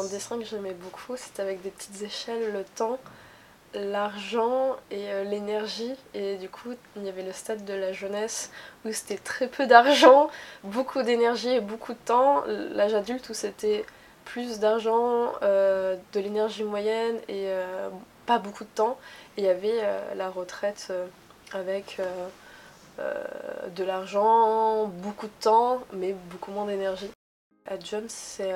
un 0.00 0.08
dessin 0.08 0.38
que 0.38 0.44
j'aimais 0.44 0.74
beaucoup, 0.74 1.16
c'était 1.16 1.42
avec 1.42 1.62
des 1.62 1.70
petites 1.70 2.02
échelles, 2.02 2.52
le 2.52 2.64
temps, 2.64 2.98
l'argent 3.74 4.76
et 4.90 5.10
euh, 5.10 5.24
l'énergie. 5.24 5.94
Et 6.14 6.36
du 6.36 6.48
coup, 6.48 6.70
il 6.96 7.04
y 7.04 7.08
avait 7.08 7.22
le 7.22 7.32
stade 7.32 7.64
de 7.64 7.74
la 7.74 7.92
jeunesse 7.92 8.50
où 8.84 8.92
c'était 8.92 9.18
très 9.18 9.48
peu 9.48 9.66
d'argent, 9.66 10.30
beaucoup 10.64 11.02
d'énergie 11.02 11.50
et 11.50 11.60
beaucoup 11.60 11.92
de 11.92 11.98
temps. 11.98 12.44
L'âge 12.46 12.94
adulte 12.94 13.28
où 13.28 13.34
c'était 13.34 13.84
plus 14.24 14.58
d'argent, 14.58 15.32
euh, 15.42 15.96
de 16.12 16.20
l'énergie 16.20 16.64
moyenne 16.64 17.16
et 17.28 17.48
euh, 17.48 17.88
pas 18.26 18.38
beaucoup 18.38 18.64
de 18.64 18.70
temps. 18.74 18.98
Et 19.36 19.42
il 19.42 19.44
y 19.44 19.48
avait 19.48 19.82
la 20.14 20.28
retraite 20.28 20.92
avec 21.52 22.00
de 22.98 23.84
l'argent, 23.84 24.86
beaucoup 24.86 25.26
de 25.26 25.32
temps, 25.40 25.80
mais 25.94 26.14
beaucoup 26.30 26.50
moins 26.50 26.66
d'énergie. 26.66 27.10
À 27.66 27.78
Jump, 27.78 28.04
c'est 28.08 28.52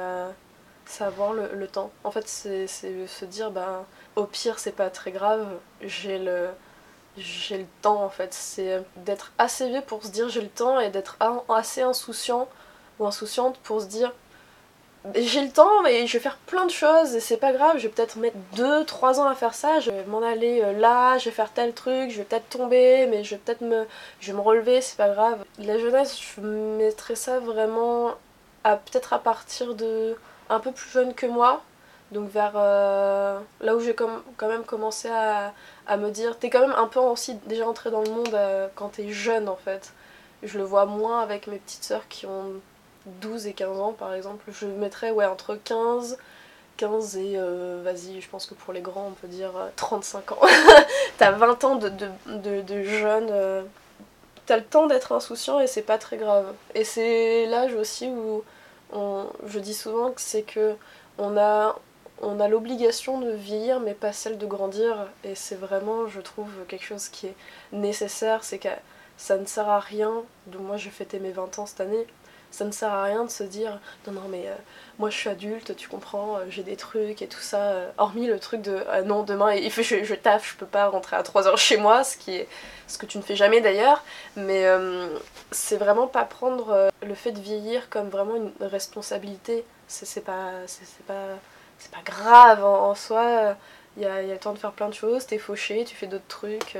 savoir 0.86 1.32
le, 1.32 1.66
temps. 1.66 1.90
En 2.04 2.10
fait, 2.10 2.28
c'est 2.28 2.66
se 2.66 3.24
dire, 3.24 3.50
ben, 3.50 3.84
au 4.16 4.24
pire, 4.24 4.58
c'est 4.58 4.72
pas 4.72 4.90
très 4.90 5.12
grave, 5.12 5.46
j'ai 5.82 6.18
le, 6.18 6.48
j'ai 7.16 7.58
le 7.58 7.66
temps 7.82 8.02
en 8.02 8.10
fait. 8.10 8.32
C'est 8.34 8.82
d'être 8.96 9.32
assez 9.38 9.68
vieux 9.68 9.82
pour 9.82 10.04
se 10.04 10.08
dire 10.08 10.28
j'ai 10.28 10.40
le 10.40 10.48
temps 10.48 10.80
et 10.80 10.90
d'être 10.90 11.16
assez 11.48 11.82
insouciant 11.82 12.48
ou 12.98 13.06
insouciante 13.06 13.58
pour 13.58 13.80
se 13.80 13.86
dire 13.86 14.12
j'ai 15.14 15.42
le 15.42 15.50
temps 15.50 15.82
mais 15.82 16.06
je 16.06 16.14
vais 16.14 16.22
faire 16.22 16.38
plein 16.46 16.64
de 16.64 16.70
choses 16.70 17.14
et 17.14 17.20
c'est 17.20 17.36
pas 17.36 17.52
grave, 17.52 17.76
je 17.76 17.82
vais 17.82 17.88
peut-être 17.90 18.16
mettre 18.16 18.36
2-3 18.56 19.20
ans 19.20 19.26
à 19.26 19.34
faire 19.34 19.52
ça, 19.52 19.78
je 19.80 19.90
vais 19.90 20.04
m'en 20.04 20.22
aller 20.22 20.62
euh, 20.62 20.72
là, 20.72 21.18
je 21.18 21.26
vais 21.26 21.30
faire 21.30 21.52
tel 21.52 21.74
truc, 21.74 22.10
je 22.10 22.18
vais 22.18 22.24
peut-être 22.24 22.48
tomber 22.48 23.06
mais 23.08 23.22
je 23.22 23.34
vais 23.34 23.40
peut-être 23.44 23.60
me, 23.60 23.86
je 24.20 24.32
me 24.32 24.40
relever, 24.40 24.80
c'est 24.80 24.96
pas 24.96 25.10
grave. 25.10 25.44
La 25.58 25.78
jeunesse, 25.78 26.18
je 26.18 26.40
mettrais 26.40 27.16
ça 27.16 27.38
vraiment 27.38 28.14
à 28.64 28.76
peut-être 28.76 29.12
à 29.12 29.18
partir 29.18 29.74
de 29.74 30.16
un 30.48 30.60
peu 30.60 30.72
plus 30.72 30.90
jeune 30.90 31.14
que 31.14 31.26
moi, 31.26 31.62
donc 32.14 32.30
vers 32.30 32.52
euh, 32.54 33.38
là 33.60 33.74
où 33.74 33.80
j'ai 33.80 33.94
quand 33.94 34.48
même 34.48 34.64
commencé 34.64 35.08
à, 35.08 35.52
me 35.96 36.10
dire, 36.10 36.38
t'es 36.38 36.50
quand 36.50 36.60
même 36.60 36.76
un 36.76 36.86
peu 36.86 37.00
aussi 37.00 37.34
déjà 37.46 37.68
entré 37.68 37.90
dans 37.90 38.02
le 38.02 38.10
monde 38.10 38.34
euh, 38.34 38.68
quand 38.74 38.88
t'es 38.90 39.10
jeune 39.10 39.48
en 39.48 39.56
fait. 39.56 39.92
Je 40.42 40.58
le 40.58 40.64
vois 40.64 40.86
moins 40.86 41.20
avec 41.20 41.46
mes 41.46 41.58
petites 41.58 41.84
sœurs 41.84 42.06
qui 42.08 42.26
ont 42.26 42.52
12 43.06 43.46
et 43.46 43.52
15 43.52 43.80
ans 43.80 43.92
par 43.92 44.14
exemple. 44.14 44.44
Je 44.52 44.66
mettrais 44.66 45.10
ouais, 45.10 45.26
entre 45.26 45.56
15, 45.56 46.18
15 46.76 47.16
et 47.16 47.34
euh, 47.36 47.80
vas-y, 47.82 48.20
je 48.20 48.28
pense 48.28 48.46
que 48.46 48.54
pour 48.54 48.72
les 48.72 48.80
grands 48.80 49.08
on 49.08 49.12
peut 49.12 49.28
dire 49.28 49.52
35 49.76 50.32
ans. 50.32 50.38
T'as 51.18 51.32
20 51.32 51.64
ans 51.64 51.76
de, 51.76 51.88
de, 51.88 52.60
de, 52.60 52.82
jeune. 52.84 53.64
T'as 54.46 54.58
le 54.58 54.64
temps 54.64 54.86
d'être 54.86 55.12
insouciant 55.12 55.58
et 55.58 55.66
c'est 55.66 55.82
pas 55.82 55.98
très 55.98 56.18
grave. 56.18 56.52
Et 56.74 56.84
c'est 56.84 57.46
l'âge 57.46 57.74
aussi 57.74 58.08
où 58.08 58.44
je 58.94 59.58
dis 59.58 59.74
souvent 59.74 60.10
que 60.10 60.20
c'est 60.20 60.42
que 60.42 60.74
on 61.18 61.36
a, 61.36 61.76
on 62.22 62.40
a 62.40 62.48
l'obligation 62.48 63.20
de 63.20 63.30
vieillir 63.30 63.80
mais 63.80 63.94
pas 63.94 64.12
celle 64.12 64.38
de 64.38 64.46
grandir. 64.46 65.08
Et 65.24 65.34
c'est 65.34 65.56
vraiment 65.56 66.06
je 66.06 66.20
trouve 66.20 66.50
quelque 66.68 66.84
chose 66.84 67.08
qui 67.08 67.26
est 67.26 67.36
nécessaire. 67.72 68.44
C'est 68.44 68.58
que 68.58 68.68
ça 69.16 69.36
ne 69.36 69.46
sert 69.46 69.68
à 69.68 69.80
rien 69.80 70.22
de 70.48 70.58
moi 70.58 70.76
j'ai 70.76 70.90
fêté 70.90 71.18
mes 71.18 71.30
20 71.32 71.58
ans 71.58 71.66
cette 71.66 71.80
année 71.80 72.06
ça 72.54 72.64
ne 72.64 72.70
sert 72.70 72.92
à 72.92 73.02
rien 73.02 73.24
de 73.24 73.30
se 73.30 73.42
dire 73.42 73.80
non 74.06 74.12
non 74.12 74.28
mais 74.28 74.44
euh, 74.46 74.54
moi 75.00 75.10
je 75.10 75.16
suis 75.16 75.28
adulte 75.28 75.74
tu 75.74 75.88
comprends 75.88 76.36
euh, 76.36 76.44
j'ai 76.50 76.62
des 76.62 76.76
trucs 76.76 77.20
et 77.20 77.26
tout 77.26 77.40
ça 77.40 77.58
euh, 77.58 77.90
hormis 77.98 78.28
le 78.28 78.38
truc 78.38 78.62
de 78.62 78.78
non 79.04 79.24
demain 79.24 79.54
il 79.54 79.72
fait 79.72 79.82
je, 79.82 80.04
je, 80.04 80.14
taffe 80.14 80.52
je 80.52 80.56
peux 80.56 80.66
pas 80.66 80.86
rentrer 80.86 81.16
à 81.16 81.24
3 81.24 81.48
heures 81.48 81.58
chez 81.58 81.76
moi 81.76 82.04
ce 82.04 82.16
qui 82.16 82.36
est 82.36 82.48
ce 82.86 82.96
que 82.96 83.06
tu 83.06 83.18
ne 83.18 83.22
fais 83.22 83.34
jamais 83.34 83.60
d'ailleurs. 83.62 84.04
Mais 84.36 84.66
c'est 85.50 85.78
vraiment 85.78 86.06
pas 86.06 86.24
prendre 86.24 86.90
le 87.02 87.14
fait 87.14 87.32
de 87.32 87.40
vieillir 87.40 87.88
comme 87.88 88.10
vraiment 88.10 88.36
une 88.36 88.52
responsabilité. 88.60 89.64
C'est 89.88 90.22
pas 90.22 90.50
c'est 90.66 91.06
pas 91.06 91.28
pas 91.90 92.02
grave 92.04 92.62
en, 92.62 92.94
soi. 92.94 93.56
Il 93.96 94.02
y 94.02 94.06
a, 94.06 94.22
y 94.22 94.30
a, 94.30 94.34
le 94.34 94.38
temps 94.38 94.52
de 94.52 94.58
faire 94.58 94.72
plein 94.72 94.88
de 94.88 94.94
choses 94.94 95.26
t'es 95.26 95.38
fauché 95.38 95.84
tu 95.84 95.94
fais 95.96 96.06
d'autres 96.06 96.28
trucs 96.28 96.76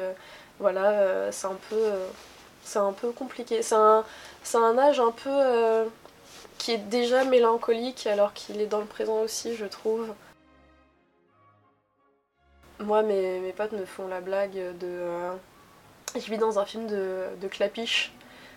voilà 0.58 1.30
c'est 1.32 1.46
un 1.46 1.58
peu 1.70 1.76
c'est 2.64 2.78
un 2.78 2.92
peu 2.92 3.10
compliqué. 3.12 3.62
C'est 3.62 3.74
un, 3.74 4.04
un, 4.54 4.78
âge 4.78 5.00
un 5.00 5.12
peu 5.12 5.30
euh, 5.30 5.84
qui 6.58 6.72
est 6.72 6.78
déjà 6.78 7.24
mélancolique 7.24 8.06
alors 8.06 8.32
qu'il 8.32 8.60
est 8.60 8.66
dans 8.66 8.80
le 8.80 8.86
présent 8.86 9.20
aussi, 9.20 9.54
je 9.54 9.66
trouve. 9.66 10.12
Moi, 12.80 13.02
mes, 13.02 13.38
mes 13.40 13.52
potes 13.52 13.72
me 13.72 13.84
font 13.84 14.08
la 14.08 14.20
blague 14.20 14.54
de. 14.54 14.86
Euh, 14.86 15.32
je 16.14 16.30
vis 16.30 16.38
dans 16.38 16.58
un 16.58 16.64
film 16.64 16.86
de, 16.86 17.26
de 17.40 17.48
clapiche. 17.48 18.12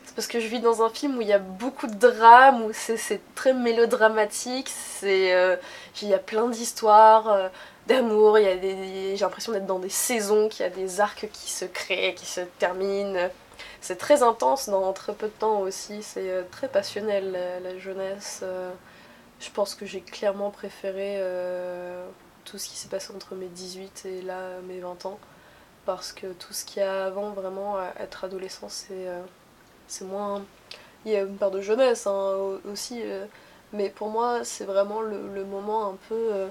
C'est 0.06 0.16
parce 0.16 0.28
que 0.28 0.39
je 0.39 0.47
vis 0.47 0.62
dans 0.62 0.84
un 0.84 0.89
film 0.89 1.18
où 1.18 1.22
il 1.22 1.28
y 1.28 1.34
a 1.34 1.39
beaucoup 1.39 1.88
de 1.88 1.95
drame, 1.95 2.63
où 2.63 2.72
c'est 2.72 3.19
très 3.35 3.53
mélodramatique, 3.53 4.72
euh, 5.03 5.57
il 6.01 6.07
y 6.07 6.13
a 6.13 6.19
plein 6.19 6.47
d'histoires 6.47 7.51
d'amour, 7.88 8.38
j'ai 8.38 9.18
l'impression 9.19 9.51
d'être 9.51 9.66
dans 9.66 9.79
des 9.79 9.89
saisons, 9.89 10.47
qu'il 10.47 10.62
y 10.62 10.66
a 10.66 10.69
des 10.69 11.01
arcs 11.01 11.28
qui 11.34 11.51
se 11.51 11.66
créent, 11.66 12.13
qui 12.13 12.25
se 12.25 12.39
terminent. 12.57 13.29
C'est 13.81 13.97
très 13.97 14.23
intense 14.23 14.69
dans 14.69 14.91
très 14.94 15.13
peu 15.13 15.28
de 15.28 15.31
temps 15.31 15.59
aussi, 15.62 16.03
c'est 16.03 16.29
euh, 16.29 16.44
très 16.51 16.68
passionnel 16.68 17.31
la, 17.63 17.78
jeunesse. 17.78 18.41
Euh. 18.44 18.72
Je 19.40 19.50
pense 19.51 19.75
que 19.75 19.85
j'ai 19.85 20.01
clairement 20.01 20.50
préféré 20.50 21.18
euh, 21.19 22.07
tout 22.45 22.57
ce 22.57 22.68
qui 22.69 22.75
s'est 22.75 22.90
passé 22.90 23.13
entre 23.16 23.35
mes 23.35 23.47
18 23.47 24.06
et 24.06 24.22
là 24.22 24.59
mes 24.68 24.79
20 24.79 25.06
ans. 25.06 25.19
Parce 25.85 26.12
que 26.12 26.28
tout 26.34 26.53
ce 26.53 26.66
qu'il 26.66 26.81
y 26.81 26.85
a 26.85 27.06
avant, 27.06 27.31
vraiment, 27.31 27.78
être 28.00 28.25
adolescent, 28.25 28.68
c'est 28.69 30.06
moins. 30.06 30.44
Il 31.06 31.12
y 31.12 31.16
a 31.16 31.22
une 31.22 31.38
part 31.38 31.51
de 31.51 31.62
jeunesse 31.62 32.07
hein, 32.07 32.59
aussi, 32.69 33.01
mais 33.72 33.89
pour 33.89 34.09
moi, 34.09 34.44
c'est 34.44 34.66
vraiment 34.66 35.01
le, 35.01 35.45
moment 35.45 35.91
un 35.91 35.97
peu 36.09 36.50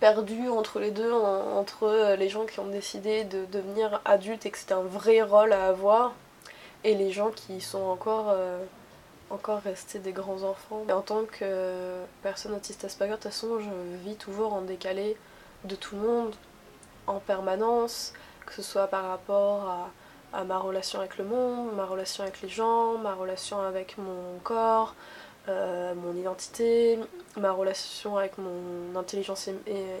perdu 0.00 0.48
entre 0.48 0.80
les 0.80 0.90
deux, 0.90 1.12
entre 1.12 2.16
les 2.18 2.28
gens 2.28 2.46
qui 2.46 2.58
ont 2.58 2.66
décidé 2.66 3.24
de 3.24 3.44
devenir 3.52 4.00
adultes 4.04 4.46
et 4.46 4.50
que 4.50 4.58
c'était 4.58 4.74
un 4.74 4.82
vrai 4.82 5.22
rôle 5.22 5.52
à 5.52 5.66
avoir, 5.66 6.14
et 6.84 6.94
les 6.94 7.12
gens 7.12 7.30
qui 7.30 7.60
sont 7.60 7.82
encore, 7.82 8.30
euh, 8.30 8.64
restés 9.64 9.98
des 9.98 10.12
grands 10.12 10.42
enfants. 10.42 10.82
En 10.90 11.02
tant 11.02 11.24
que 11.24 12.00
personne 12.22 12.54
autiste 12.54 12.84
Asperger, 12.84 13.12
de 13.12 13.16
toute 13.16 13.24
façon, 13.24 13.60
je 13.60 13.70
vis 14.04 14.16
toujours 14.16 14.54
en 14.54 14.62
décalé 14.62 15.16
de 15.64 15.76
tout 15.76 15.94
le 15.96 16.02
monde, 16.02 16.34
en 17.06 17.20
permanence, 17.20 18.12
que 18.46 18.54
ce 18.54 18.62
soit 18.62 18.86
par 18.86 19.04
rapport 19.04 19.90
à 20.32 20.44
ma 20.44 20.58
relation 20.58 21.00
avec 21.00 21.18
le 21.18 21.24
monde, 21.24 21.74
ma 21.76 21.84
relation 21.84 22.22
avec 22.22 22.40
les 22.42 22.48
gens, 22.48 22.98
ma 22.98 23.14
relation 23.14 23.60
avec 23.60 23.98
mon 23.98 24.38
corps, 24.42 24.94
euh, 25.50 25.94
mon 25.94 26.16
identité, 26.16 26.98
ma 27.36 27.52
relation 27.52 28.16
avec 28.16 28.38
mon 28.38 28.98
intelligence 28.98 29.48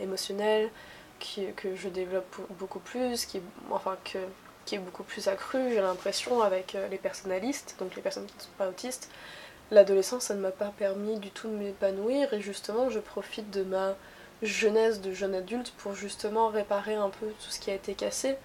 émotionnelle, 0.00 0.70
que 1.56 1.76
je 1.76 1.88
développe 1.88 2.36
beaucoup 2.58 2.78
plus, 2.78 3.26
qui, 3.26 3.40
enfin 3.70 3.96
qui 4.64 4.74
est 4.74 4.78
beaucoup 4.78 5.02
plus 5.02 5.28
accru, 5.28 5.58
j'ai 5.70 5.80
l'impression, 5.80 6.42
avec 6.42 6.74
euh, 6.74 6.88
les 6.88 6.98
personnalistes, 6.98 7.76
donc 7.78 7.96
les 7.96 8.02
personnes 8.02 8.26
qui 8.26 8.36
ne 8.36 8.42
sont 8.42 8.48
pas 8.56 8.68
autistes. 8.68 9.10
L'adolescence, 9.70 10.24
ça 10.24 10.34
ne 10.34 10.40
m'a 10.40 10.50
pas 10.50 10.72
permis 10.76 11.18
du 11.18 11.30
tout 11.30 11.48
de 11.48 11.54
m'épanouir 11.54 12.32
et 12.34 12.40
justement, 12.40 12.90
je 12.90 12.98
profite 12.98 13.50
de 13.50 13.62
ma 13.62 13.94
jeunesse 14.42 15.00
de 15.00 15.12
jeune 15.12 15.34
adulte 15.34 15.72
pour 15.78 15.94
justement 15.94 16.48
réparer 16.48 16.94
un 16.94 17.10
peu 17.10 17.26
tout 17.26 17.50
ce 17.50 17.60
qui 17.60 17.70
a 17.70 17.74
été 17.74 17.94
cassé. 17.94 18.36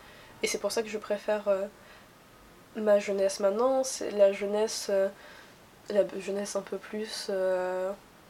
Et 0.43 0.47
c'est 0.47 0.57
pour 0.57 0.71
ça 0.71 0.83
que 0.83 0.89
je 0.89 0.97
préfère 0.97 1.47
euh, 1.47 1.65
ma 2.75 2.99
jeunesse 2.99 3.39
maintenant, 3.39 3.83
c'est 3.83 4.11
la 4.11 4.31
jeunesse, 4.31 4.91
la 5.89 6.03
jeunesse 6.19 6.55
un 6.55 6.61
peu 6.61 6.77
plus 6.77 7.29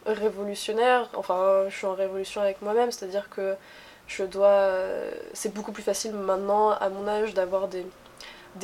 révolutionnaire. 0.06 1.10
Enfin, 1.16 1.66
je 1.70 1.76
suis 1.76 1.88
en 1.88 1.96
révolution 1.96 2.42
avec 2.42 2.62
moi-même, 2.62 2.92
c'est-à-dire 2.92 3.30
que 3.30 3.56
je 4.08 4.24
dois. 4.24 4.48
Euh, 4.48 5.12
c'est 5.34 5.54
beaucoup 5.54 5.72
plus 5.72 5.84
facile 5.84 6.14
maintenant, 6.14 6.72
à 6.72 6.90
mon 6.90 7.08
âge, 7.08 7.34
d'avoir 7.34 7.68
des, 7.68 7.86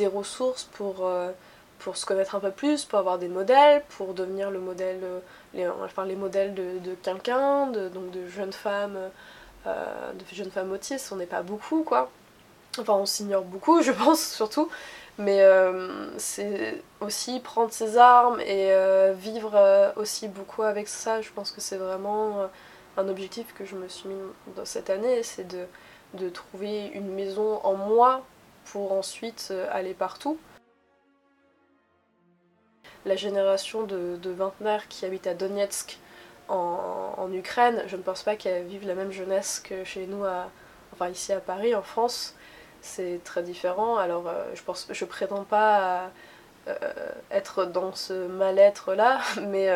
ressources 0.06 0.64
pour, 0.64 1.06
euh, 1.06 1.30
pour 1.78 1.96
se 1.96 2.06
connaître 2.06 2.34
un 2.34 2.40
peu 2.40 2.50
plus, 2.50 2.84
pour 2.84 2.98
avoir 2.98 3.18
des 3.18 3.28
modèles, 3.28 3.82
pour 3.96 4.14
devenir 4.14 4.50
le 4.50 4.60
modèle, 4.60 5.00
euh, 5.02 5.18
les, 5.54 5.68
enfin, 5.68 6.04
les 6.04 6.16
modèles 6.16 6.54
de, 6.54 6.78
de 6.78 6.94
quelqu'un, 6.94 7.66
de, 7.68 7.88
donc 7.88 8.10
de 8.10 8.26
jeunes 8.26 8.52
femmes, 8.52 8.98
de 9.66 10.34
jeunes 10.34 10.50
femmes 10.50 10.72
autistes. 10.72 11.10
On 11.12 11.16
n'est 11.16 11.26
pas 11.26 11.42
beaucoup, 11.42 11.82
quoi. 11.84 12.10
Enfin, 12.78 12.94
on 12.94 13.06
s'ignore 13.06 13.44
beaucoup, 13.44 13.82
je 13.88 13.92
pense, 13.92 14.24
surtout. 14.24 14.68
Mais 15.18 15.44
c'est 16.16 16.82
aussi 17.00 17.38
prendre 17.40 17.72
ses 17.72 17.96
armes 17.98 18.40
et 18.40 18.72
vivre 19.14 19.92
aussi 19.96 20.28
beaucoup 20.28 20.62
avec 20.62 20.88
ça. 20.88 21.20
Je 21.20 21.30
pense 21.30 21.52
que 21.52 21.60
c'est 21.60 21.76
vraiment 21.76 22.48
un 22.96 23.08
objectif 23.08 23.54
que 23.54 23.64
je 23.64 23.76
me 23.76 23.88
suis 23.88 24.08
mis 24.08 24.16
dans 24.56 24.64
cette 24.64 24.90
année, 24.90 25.22
c'est 25.22 25.46
de, 25.46 25.66
de 26.14 26.28
trouver 26.28 26.86
une 26.88 27.12
maison 27.12 27.60
en 27.64 27.74
moi 27.74 28.22
pour 28.66 28.92
ensuite 28.92 29.48
euh, 29.50 29.66
aller 29.72 29.94
partout. 29.94 30.38
La 33.04 33.16
génération 33.16 33.82
de, 33.82 34.16
de 34.16 34.30
vingtenaires 34.30 34.86
qui 34.88 35.04
habitent 35.06 35.26
à 35.26 35.34
Donetsk 35.34 35.98
en, 36.48 37.14
en 37.16 37.32
Ukraine, 37.32 37.82
je 37.86 37.96
ne 37.96 38.02
pense 38.02 38.22
pas 38.22 38.36
qu'elles 38.36 38.66
vivent 38.66 38.86
la 38.86 38.94
même 38.94 39.10
jeunesse 39.10 39.60
que 39.60 39.84
chez 39.84 40.06
nous, 40.06 40.24
à, 40.24 40.50
enfin 40.92 41.08
ici 41.08 41.32
à 41.32 41.40
Paris, 41.40 41.74
en 41.74 41.82
France. 41.82 42.36
C'est 42.82 43.20
très 43.24 43.42
différent. 43.42 43.96
Alors 43.96 44.28
euh, 44.28 44.44
je 44.54 44.62
pense, 44.62 44.88
je 44.90 45.04
prétends 45.04 45.44
pas 45.44 46.10
euh, 46.68 46.74
être 47.30 47.64
dans 47.64 47.94
ce 47.94 48.26
mal-être 48.26 48.94
là, 48.94 49.20
mais 49.48 49.70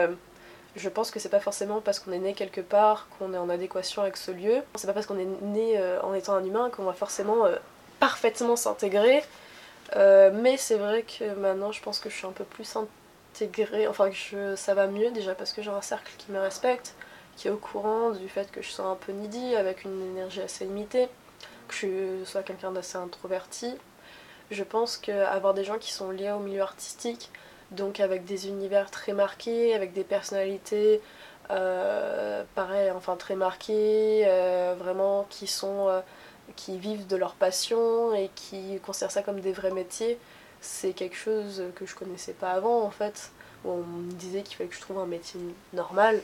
je 0.75 0.89
pense 0.89 1.11
que 1.11 1.19
c'est 1.19 1.31
pas 1.31 1.41
forcément 1.41 1.81
parce 1.81 2.01
qu'on 2.01 2.13
est 2.13 2.19
né 2.19 2.35
quelque 2.35 2.61
part 2.61 3.09
qu'on 3.19 3.33
est 3.33 3.39
en 3.39 3.49
adéquation 3.49 4.03
avec 4.03 4.17
ce 4.17 4.33
lieu. 4.33 4.63
C'est 4.75 4.87
pas 4.87 4.93
parce 4.93 5.07
qu'on 5.07 5.19
est 5.19 5.29
né 5.43 5.81
en 6.03 6.13
étant 6.15 6.35
un 6.35 6.45
humain 6.45 6.69
qu'on 6.71 6.85
va 6.85 6.93
forcément 6.93 7.47
parfaitement 8.01 8.57
s'intégrer. 8.57 9.23
mais 9.95 10.57
c'est 10.57 10.77
vrai 10.77 11.03
que 11.03 11.35
maintenant 11.35 11.73
je 11.73 11.81
pense 11.83 12.01
que 12.01 12.11
je 12.11 12.17
suis 12.17 12.27
un 12.27 12.33
peu 12.33 12.45
plus 12.45 12.77
intégrée, 12.77 13.87
enfin 13.89 14.11
que 14.11 14.57
ça 14.57 14.75
va 14.75 14.89
mieux 14.89 15.13
déjà 15.13 15.35
parce 15.35 15.53
que 15.53 15.63
j'ai 15.63 15.71
un 15.71 15.83
cercle 15.83 16.13
qui 16.19 16.33
me 16.33 16.41
respecte, 16.41 16.95
qui 17.37 17.49
est 17.49 17.51
au 17.51 17.57
courant 17.57 18.11
du 18.11 18.29
fait 18.29 18.51
que 18.51 18.63
je 18.63 18.69
sois 18.69 18.87
un 18.87 18.97
peu 18.97 19.13
needy, 19.13 19.55
avec 19.55 19.85
une 19.85 20.03
énergie 20.13 20.41
assez 20.41 20.65
limitée, 20.65 21.09
que 21.69 21.75
je 21.75 22.25
sois 22.25 22.43
quelqu'un 22.43 22.73
d'assez 22.73 22.99
introverti. 22.99 23.75
Je 24.51 24.63
pense 24.63 24.97
qu'avoir 24.97 25.55
des 25.55 25.65
gens 25.65 25.79
qui 25.79 25.93
sont 25.93 26.11
liés 26.11 26.31
au 26.31 26.39
milieu 26.39 26.63
artistique, 26.63 27.31
donc 27.73 28.01
avec 28.01 28.25
des 28.25 28.49
univers 28.49 28.91
très 28.91 29.13
marqués, 29.13 29.75
avec 29.75 29.93
des 29.93 30.05
personnalités 30.05 31.01
euh, 31.51 32.45
pareil, 32.55 32.91
enfin 32.91 33.17
très 33.17 33.37
marquées, 33.37 34.25
euh, 34.27 34.75
vraiment 34.79 35.27
qui 35.31 35.47
sont 35.47 35.89
euh, 35.89 36.01
qui 36.57 36.79
vivent 36.79 37.07
de 37.07 37.17
leur 37.17 37.35
passion 37.35 38.15
et 38.15 38.31
qui 38.35 38.81
considèrent 38.85 39.13
ça 39.13 39.23
comme 39.23 39.41
des 39.41 39.53
vrais 39.53 39.71
métiers, 39.71 40.19
c'est 40.61 40.93
quelque 40.93 41.17
chose 41.17 41.63
que 41.77 41.87
je 41.87 41.95
connaissais 41.95 42.33
pas 42.33 42.53
avant 42.53 42.83
en 42.83 42.91
fait. 42.91 43.31
On 43.65 43.79
me 43.79 44.13
disait 44.13 44.43
qu'il 44.43 44.57
fallait 44.57 44.69
que 44.69 44.77
je 44.77 44.81
trouve 44.81 44.99
un 44.99 45.07
métier 45.07 45.41
normal, 45.73 46.21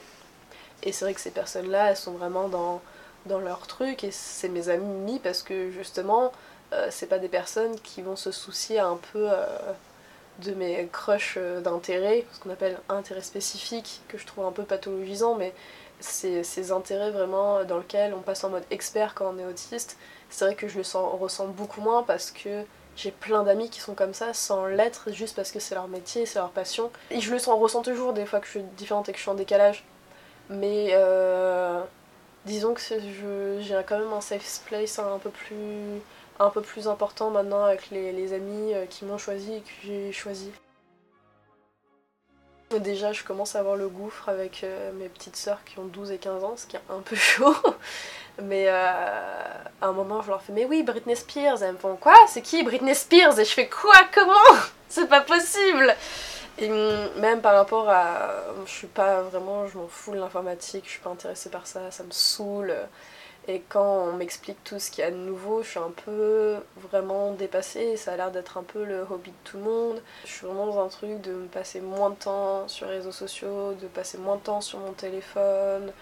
et 0.82 0.92
c'est 0.92 1.04
vrai 1.04 1.14
que 1.14 1.20
ces 1.20 1.30
personnes-là, 1.30 1.90
elles 1.90 1.96
sont 1.96 2.12
vraiment 2.12 2.48
dans, 2.48 2.80
dans 3.26 3.38
leur 3.38 3.66
truc 3.66 4.04
et 4.04 4.10
c'est 4.10 4.48
mes 4.48 4.68
amis 4.68 5.20
parce 5.22 5.42
que 5.42 5.70
justement, 5.70 6.32
euh, 6.72 6.88
c'est 6.90 7.06
pas 7.06 7.18
des 7.18 7.28
personnes 7.28 7.78
qui 7.80 8.02
vont 8.02 8.16
se 8.16 8.32
soucier 8.32 8.78
un 8.78 8.98
peu 9.12 9.30
euh, 9.30 9.46
de 10.40 10.52
mes 10.52 10.88
crushs 10.92 11.34
euh, 11.36 11.60
d'intérêt, 11.60 12.24
ce 12.32 12.40
qu'on 12.40 12.50
appelle 12.50 12.78
intérêt 12.88 13.22
spécifique, 13.22 14.00
que 14.08 14.18
je 14.18 14.26
trouve 14.26 14.44
un 14.44 14.52
peu 14.52 14.64
pathologisant, 14.64 15.34
mais 15.34 15.54
c'est 16.00 16.42
ces 16.42 16.72
intérêts 16.72 17.10
vraiment 17.10 17.64
dans 17.64 17.78
lesquels 17.78 18.14
on 18.14 18.20
passe 18.20 18.42
en 18.44 18.50
mode 18.50 18.64
expert 18.70 19.14
quand 19.14 19.34
on 19.34 19.38
est 19.38 19.44
autiste. 19.44 19.96
C'est 20.30 20.44
vrai 20.44 20.54
que 20.54 20.66
je 20.66 20.78
le 20.78 20.84
sens, 20.84 21.20
ressens 21.20 21.46
beaucoup 21.48 21.80
moins 21.80 22.02
parce 22.02 22.30
que 22.30 22.64
j'ai 22.96 23.10
plein 23.10 23.42
d'amis 23.42 23.70
qui 23.70 23.80
sont 23.80 23.94
comme 23.94 24.14
ça 24.14 24.34
sans 24.34 24.66
l'être 24.66 25.12
juste 25.12 25.36
parce 25.36 25.50
que 25.50 25.60
c'est 25.60 25.74
leur 25.74 25.88
métier, 25.88 26.26
c'est 26.26 26.38
leur 26.38 26.50
passion. 26.50 26.90
Et 27.10 27.20
je 27.20 27.32
le 27.32 27.38
sens, 27.38 27.58
ressens 27.60 27.82
toujours 27.82 28.12
des 28.12 28.26
fois 28.26 28.40
que 28.40 28.46
je 28.46 28.52
suis 28.52 28.62
différente 28.76 29.08
et 29.08 29.12
que 29.12 29.18
je 29.18 29.22
suis 29.22 29.30
en 29.30 29.34
décalage. 29.34 29.84
Mais 30.50 30.88
euh, 30.92 31.80
disons 32.46 32.74
que 32.74 32.80
j'ai 33.60 33.80
quand 33.86 33.98
même 33.98 34.12
un 34.12 34.20
safe 34.20 34.62
place 34.66 34.98
un 34.98 35.18
peu 35.18 35.30
plus, 35.30 36.00
un 36.38 36.50
peu 36.50 36.60
plus 36.60 36.88
important 36.88 37.30
maintenant 37.30 37.64
avec 37.64 37.90
les, 37.90 38.32
amis 38.32 38.74
euh, 38.74 38.86
qui 38.86 39.04
m'ont 39.04 39.18
choisi 39.18 39.54
et 39.54 39.60
que 39.60 39.70
j'ai 39.84 40.12
choisi. 40.12 40.50
Déjà, 42.80 43.12
je 43.12 43.22
commence 43.22 43.54
à 43.54 43.58
avoir 43.58 43.76
le 43.76 43.86
gouffre 43.88 44.30
avec 44.30 44.64
euh, 44.64 44.92
mes 44.94 45.10
petites 45.10 45.36
sœurs 45.36 45.62
qui 45.64 45.78
ont 45.78 45.84
12 45.84 46.10
et 46.10 46.18
15 46.18 46.42
ans, 46.42 46.54
ce 46.56 46.66
qui 46.66 46.76
est 46.76 46.80
un 46.88 47.00
peu 47.00 47.16
chaud. 47.16 47.54
Mais 48.42 48.66
à 48.68 49.62
un 49.82 49.92
moment, 49.92 50.22
je 50.22 50.30
leur 50.30 50.40
fais 50.40 50.54
Mais 50.54 50.64
oui, 50.64 50.82
Britney 50.82 51.14
Spears. 51.14 51.62
Elles 51.62 51.74
me 51.74 51.78
font 51.78 51.96
Quoi? 51.96 52.14
C'est 52.28 52.40
qui 52.40 52.62
Britney 52.62 52.94
Spears? 52.94 53.38
Et 53.38 53.44
je 53.44 53.52
fais 53.52 53.68
Quoi? 53.68 53.94
Comment? 54.14 54.58
C'est 54.88 55.06
pas 55.06 55.20
possible 55.20 55.94
et 56.58 56.68
même 56.68 57.40
par 57.40 57.54
rapport 57.54 57.88
à. 57.88 58.30
Je 58.66 58.70
suis 58.70 58.86
pas 58.86 59.22
vraiment. 59.22 59.66
Je 59.66 59.78
m'en 59.78 59.88
fous 59.88 60.12
de 60.12 60.18
l'informatique, 60.18 60.84
je 60.86 60.90
suis 60.90 61.00
pas 61.00 61.10
intéressée 61.10 61.50
par 61.50 61.66
ça, 61.66 61.90
ça 61.90 62.04
me 62.04 62.10
saoule. 62.10 62.74
Et 63.48 63.60
quand 63.68 64.04
on 64.08 64.12
m'explique 64.12 64.62
tout 64.62 64.78
ce 64.78 64.90
qu'il 64.90 65.02
y 65.02 65.06
a 65.06 65.10
de 65.10 65.16
nouveau, 65.16 65.64
je 65.64 65.70
suis 65.70 65.78
un 65.80 65.92
peu 66.04 66.56
vraiment 66.76 67.32
dépassée. 67.32 67.96
Ça 67.96 68.12
a 68.12 68.16
l'air 68.16 68.30
d'être 68.30 68.56
un 68.56 68.62
peu 68.62 68.84
le 68.84 69.00
hobby 69.10 69.30
de 69.30 69.36
tout 69.42 69.56
le 69.56 69.64
monde. 69.64 70.02
Je 70.24 70.30
suis 70.30 70.46
vraiment 70.46 70.66
dans 70.66 70.84
un 70.84 70.88
truc 70.88 71.20
de 71.22 71.32
me 71.32 71.46
passer 71.48 71.80
moins 71.80 72.10
de 72.10 72.14
temps 72.14 72.68
sur 72.68 72.86
les 72.86 72.98
réseaux 72.98 73.10
sociaux, 73.12 73.72
de 73.74 73.88
passer 73.88 74.18
moins 74.18 74.36
de 74.36 74.42
temps 74.42 74.60
sur 74.60 74.78
mon 74.78 74.92
téléphone, 74.92 75.92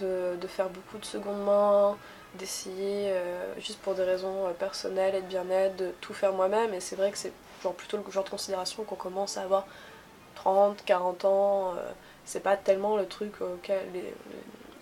de, 0.00 0.36
de 0.40 0.46
faire 0.46 0.68
beaucoup 0.68 0.98
de 0.98 1.04
seconde 1.04 1.42
main, 1.44 1.96
d'essayer, 2.34 3.10
euh, 3.10 3.54
juste 3.58 3.80
pour 3.80 3.94
des 3.94 4.04
raisons 4.04 4.46
euh, 4.46 4.52
personnelles 4.52 5.16
et 5.16 5.22
de 5.22 5.26
bien-être, 5.26 5.76
de 5.76 5.90
tout 6.00 6.14
faire 6.14 6.32
moi-même. 6.32 6.72
Et 6.72 6.80
c'est 6.80 6.96
vrai 6.96 7.10
que 7.10 7.18
c'est 7.18 7.32
genre 7.66 7.74
plutôt 7.74 7.96
le 7.96 8.10
genre 8.10 8.24
de 8.24 8.30
considération 8.30 8.84
qu'on 8.84 8.96
commence 8.96 9.36
à 9.36 9.42
avoir 9.42 9.66
30, 10.36 10.84
40 10.84 11.24
ans. 11.24 11.74
Euh, 11.74 11.90
c'est 12.24 12.40
pas 12.40 12.56
tellement 12.56 12.96
le 12.96 13.06
truc 13.06 13.40
auquel 13.40 13.80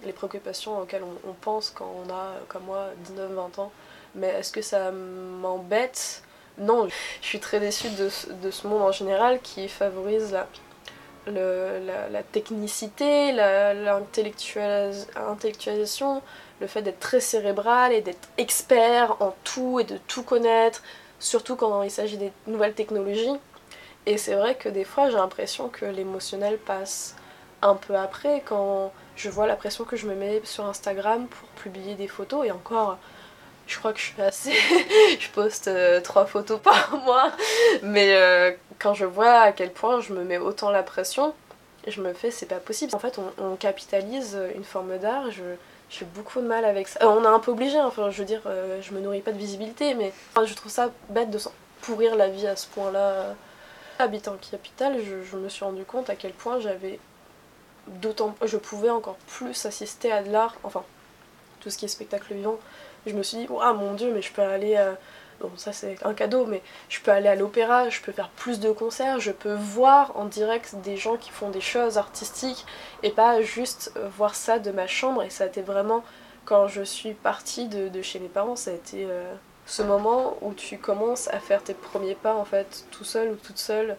les, 0.05 0.13
préoccupations 0.13 0.81
auxquelles 0.81 1.03
on, 1.03 1.33
pense 1.33 1.71
quand 1.71 1.91
on 2.05 2.11
a, 2.13 2.35
comme 2.49 2.65
moi, 2.65 2.89
19-20 3.11 3.61
ans. 3.61 3.73
Mais 4.15 4.29
est-ce 4.29 4.53
que 4.53 4.63
ça 4.63 4.91
m'embête? 4.91 6.23
Non, 6.59 6.89
je 6.89 7.27
suis 7.27 7.41
très 7.41 7.59
déçue 7.59 7.89
de, 7.91 8.11
ce 8.51 8.67
monde 8.67 8.83
en 8.83 8.93
général 8.93 9.41
qui 9.41 9.67
favorise 9.67 10.33
la, 10.33 10.47
le, 11.27 11.81
la, 12.11 12.23
technicité, 12.23 13.33
l'intellectualisation, 13.33 16.23
le 16.61 16.67
fait 16.67 16.83
d'être 16.83 17.01
très 17.01 17.21
cérébral 17.21 17.93
et 17.93 18.03
d'être 18.03 18.29
expert 18.39 19.17
en 19.21 19.35
tout 19.43 19.81
et 19.81 19.85
de 19.85 19.99
tout 20.07 20.23
connaître, 20.23 20.83
surtout 21.25 21.56
quand 21.56 21.82
il 21.82 21.91
s'agit 21.91 22.19
des 22.19 22.32
nouvelles 22.47 22.75
technologies. 22.75 23.37
Et 24.06 24.19
c'est 24.19 24.35
vrai 24.35 24.55
que 24.55 24.69
des 24.69 24.85
fois 24.85 25.09
j'ai 25.09 25.17
l'impression 25.17 25.69
que 25.69 25.87
l'émotionnel 25.87 26.59
passe 26.59 27.17
un 27.62 27.75
peu 27.75 27.97
après 27.97 28.43
quand 28.44 28.93
je 29.17 29.31
vois 29.31 29.47
la 29.47 29.56
pression 29.56 29.85
que 29.85 29.97
je 29.97 30.06
me 30.06 30.15
mets 30.15 30.43
sur 30.44 30.67
Instagram 30.67 31.26
pour 31.26 31.49
publier 31.50 31.94
des 31.94 32.09
photos 32.09 32.47
et 32.47 32.50
encore 32.50 32.99
je 33.67 33.79
crois 33.79 33.94
que 33.94 33.99
je 33.99 34.05
suis 34.05 34.21
assez 34.21 34.53
je 35.19 35.29
poste 35.31 35.69
euh, 35.69 36.03
trois 36.03 36.26
photos 36.26 36.61
par 36.62 36.99
mois 36.99 37.32
mais 37.82 38.15
euh, 38.15 38.53
quand 38.79 38.93
je 38.93 39.06
vois 39.06 39.41
à 39.41 39.53
quel 39.53 39.73
point 39.73 40.03
je 40.03 40.12
me 40.12 40.25
mets 40.25 40.37
autant 40.37 40.69
la 40.69 40.82
pression 40.82 41.32
je 41.87 42.01
me 42.01 42.13
fais 42.13 42.31
c'est 42.31 42.47
pas 42.47 42.61
possible 42.61 42.95
en 42.95 42.99
fait 42.99 43.19
on, 43.39 43.57
capitalise 43.57 44.39
une 44.55 44.65
forme 44.65 44.99
d'art 44.99 45.31
je 45.31 45.43
j'ai 45.91 46.05
beaucoup 46.07 46.41
de 46.41 46.47
mal 46.47 46.65
avec 46.65 46.89
ça. 46.89 47.01
Euh, 47.03 47.09
on 47.09 47.23
est 47.23 47.29
un 47.29 47.39
peu 47.39 47.53
obligé, 47.53 47.79
hein. 47.79 47.87
enfin 47.87 48.11
je 48.11 48.19
veux 48.19 48.25
dire, 48.25 48.41
je 48.81 48.95
me 48.95 49.01
nourris 49.01 49.21
pas 49.21 49.33
de 49.33 49.39
visibilité, 49.39 49.95
mais 49.95 50.13
je 50.45 50.55
trouve 50.55 50.73
ça 50.73 50.91
bête 51.11 51.31
de 51.31 51.39
pourrir 51.83 52.17
la 52.17 52.29
vie 52.29 52.47
à 52.47 52.57
ce 52.57 52.67
point-là. 52.69 53.35
Habitant 53.99 54.37
capitale, 54.51 54.97
je, 55.05 55.37
me 55.37 55.49
suis 55.49 55.65
rendu 55.65 55.85
compte 55.85 56.11
à 56.11 56.17
quel 56.17 56.33
point 56.33 56.59
j'avais 56.59 56.99
d'autant 57.87 58.35
je 58.43 58.57
pouvais 58.57 58.91
encore 58.91 59.17
plus 59.29 59.67
assister 59.67 60.11
à 60.11 60.23
de 60.23 60.33
l'art, 60.33 60.57
enfin 60.65 60.83
tout 61.61 61.71
ce 61.71 61.79
qui 61.79 61.85
est 61.85 61.89
spectacle 61.89 62.35
vivant. 62.35 62.59
Je 63.07 63.13
me 63.13 63.23
suis 63.23 63.37
dit, 63.37 63.49
ah 63.61 63.73
mon 63.75 63.95
dieu, 63.95 64.13
mais 64.13 64.23
je 64.23 64.33
peux 64.33 64.43
aller. 64.43 64.77
Bon, 65.41 65.51
ça 65.57 65.73
c'est 65.73 65.97
un 66.05 66.15
cadeau, 66.15 66.47
mais 66.47 66.63
je 66.89 67.01
peux 67.01 67.11
aller 67.11 67.29
à 67.29 67.35
l'opéra, 67.35 67.89
je 67.89 68.01
peux 68.01 68.13
faire 68.13 68.29
plus 68.31 68.61
de 68.61 68.71
concerts, 68.71 69.21
je 69.21 69.33
peux 69.33 69.55
voir 69.55 70.17
en 70.17 70.25
direct 70.27 70.77
des 70.85 70.97
gens 70.97 71.17
qui 71.17 71.31
font 71.31 71.51
des 71.51 71.61
choses 71.61 71.99
artistiques 71.99 72.65
et 73.03 73.11
pas 73.11 73.43
juste 73.43 73.93
voir 74.17 74.35
ça 74.35 74.59
de 74.59 74.71
ma 74.71 74.87
chambre. 74.87 75.23
Et 75.23 75.31
ça 75.31 75.45
a 75.45 75.47
été 75.49 75.62
vraiment, 75.62 76.05
quand 76.45 76.69
je 76.69 76.83
suis 76.83 77.14
partie 77.14 77.69
de, 77.69 78.03
chez 78.03 78.19
mes 78.21 78.29
parents, 78.29 78.57
ça 78.57 78.71
a 78.71 78.75
été... 78.75 79.07
Euh, 79.09 79.35
ce 79.67 79.83
moment 79.83 80.37
où 80.43 80.53
tu 80.53 80.79
commences 80.79 81.29
à 81.29 81.41
faire 81.41 81.62
tes 81.62 81.75
premiers 81.75 82.14
pas 82.14 82.35
en 82.35 82.45
fait 82.45 82.85
tout 82.91 83.05
seul 83.05 83.31
ou 83.31 83.37
toute 83.37 83.59
seule 83.59 83.97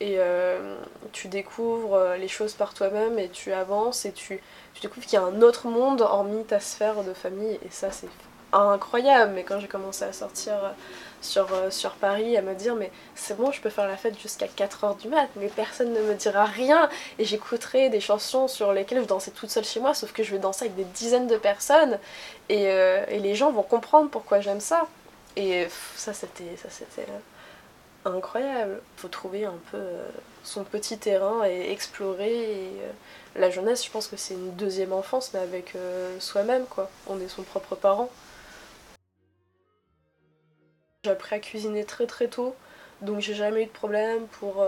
et 0.00 0.14
euh, 0.18 0.76
tu 1.12 1.28
découvres 1.28 1.94
euh, 1.94 2.16
les 2.16 2.28
choses 2.28 2.54
par 2.54 2.74
toi-même 2.74 3.18
et 3.18 3.28
tu 3.28 3.52
avances 3.52 4.04
et 4.04 4.12
tu, 4.12 4.40
tu 4.74 4.80
découvres 4.80 5.06
qu'il 5.06 5.18
y 5.18 5.22
a 5.22 5.24
un 5.24 5.42
autre 5.42 5.68
monde 5.68 6.00
hormis 6.00 6.44
ta 6.44 6.60
sphère 6.60 7.04
de 7.04 7.12
famille 7.12 7.58
et 7.64 7.70
ça 7.70 7.90
c'est 7.90 8.08
incroyable 8.52 9.32
mais 9.34 9.44
quand 9.44 9.58
j'ai 9.60 9.68
commencé 9.68 10.04
à 10.04 10.12
sortir 10.12 10.54
euh, 10.54 10.70
sur, 11.20 11.48
sur 11.70 11.92
Paris 11.92 12.36
à 12.36 12.42
me 12.42 12.54
dire 12.54 12.74
mais 12.74 12.90
c'est 13.14 13.36
bon 13.36 13.52
je 13.52 13.60
peux 13.60 13.70
faire 13.70 13.86
la 13.86 13.96
fête 13.96 14.18
jusqu'à 14.20 14.46
4h 14.46 14.98
du 15.00 15.08
mat 15.08 15.28
mais 15.36 15.48
personne 15.48 15.92
ne 15.92 16.00
me 16.00 16.14
dira 16.14 16.44
rien 16.44 16.88
et 17.18 17.24
j'écouterai 17.24 17.90
des 17.90 18.00
chansons 18.00 18.48
sur 18.48 18.72
lesquelles 18.72 19.02
je 19.02 19.08
dansais 19.08 19.30
toute 19.30 19.50
seule 19.50 19.64
chez 19.64 19.80
moi 19.80 19.94
sauf 19.94 20.12
que 20.12 20.22
je 20.22 20.32
vais 20.32 20.38
danser 20.38 20.64
avec 20.64 20.76
des 20.76 20.84
dizaines 20.84 21.28
de 21.28 21.36
personnes 21.36 21.98
et, 22.48 22.64
et 22.64 23.18
les 23.18 23.34
gens 23.34 23.52
vont 23.52 23.62
comprendre 23.62 24.10
pourquoi 24.10 24.40
j'aime 24.40 24.60
ça 24.60 24.86
et 25.36 25.66
ça 25.96 26.12
c'était 26.12 26.56
ça 26.56 26.68
c'était 26.70 27.08
euh, 27.10 28.10
incroyable. 28.10 28.80
Faut 28.96 29.08
trouver 29.08 29.44
un 29.44 29.58
peu 29.70 29.78
euh, 29.78 30.08
son 30.44 30.64
petit 30.64 30.98
terrain 30.98 31.44
et 31.44 31.70
explorer. 31.70 32.68
Euh, 32.82 32.90
la 33.36 33.50
jeunesse, 33.50 33.84
je 33.84 33.90
pense 33.90 34.08
que 34.08 34.16
c'est 34.16 34.34
une 34.34 34.54
deuxième 34.56 34.92
enfance, 34.92 35.30
mais 35.32 35.40
avec 35.40 35.74
soi-même 36.18 36.66
quoi. 36.66 36.90
On 37.06 37.18
est 37.18 37.28
son 37.28 37.42
propre 37.42 37.76
parent. 37.76 38.10
J'ai 41.04 41.10
appris 41.10 41.34
à 41.34 41.40
cuisiner 41.40 41.84
très 41.84 42.06
très 42.06 42.28
tôt, 42.28 42.54
donc 43.00 43.18
j'ai 43.18 43.34
jamais 43.34 43.64
eu 43.64 43.66
de 43.66 43.70
problème 43.70 44.28
pour 44.28 44.64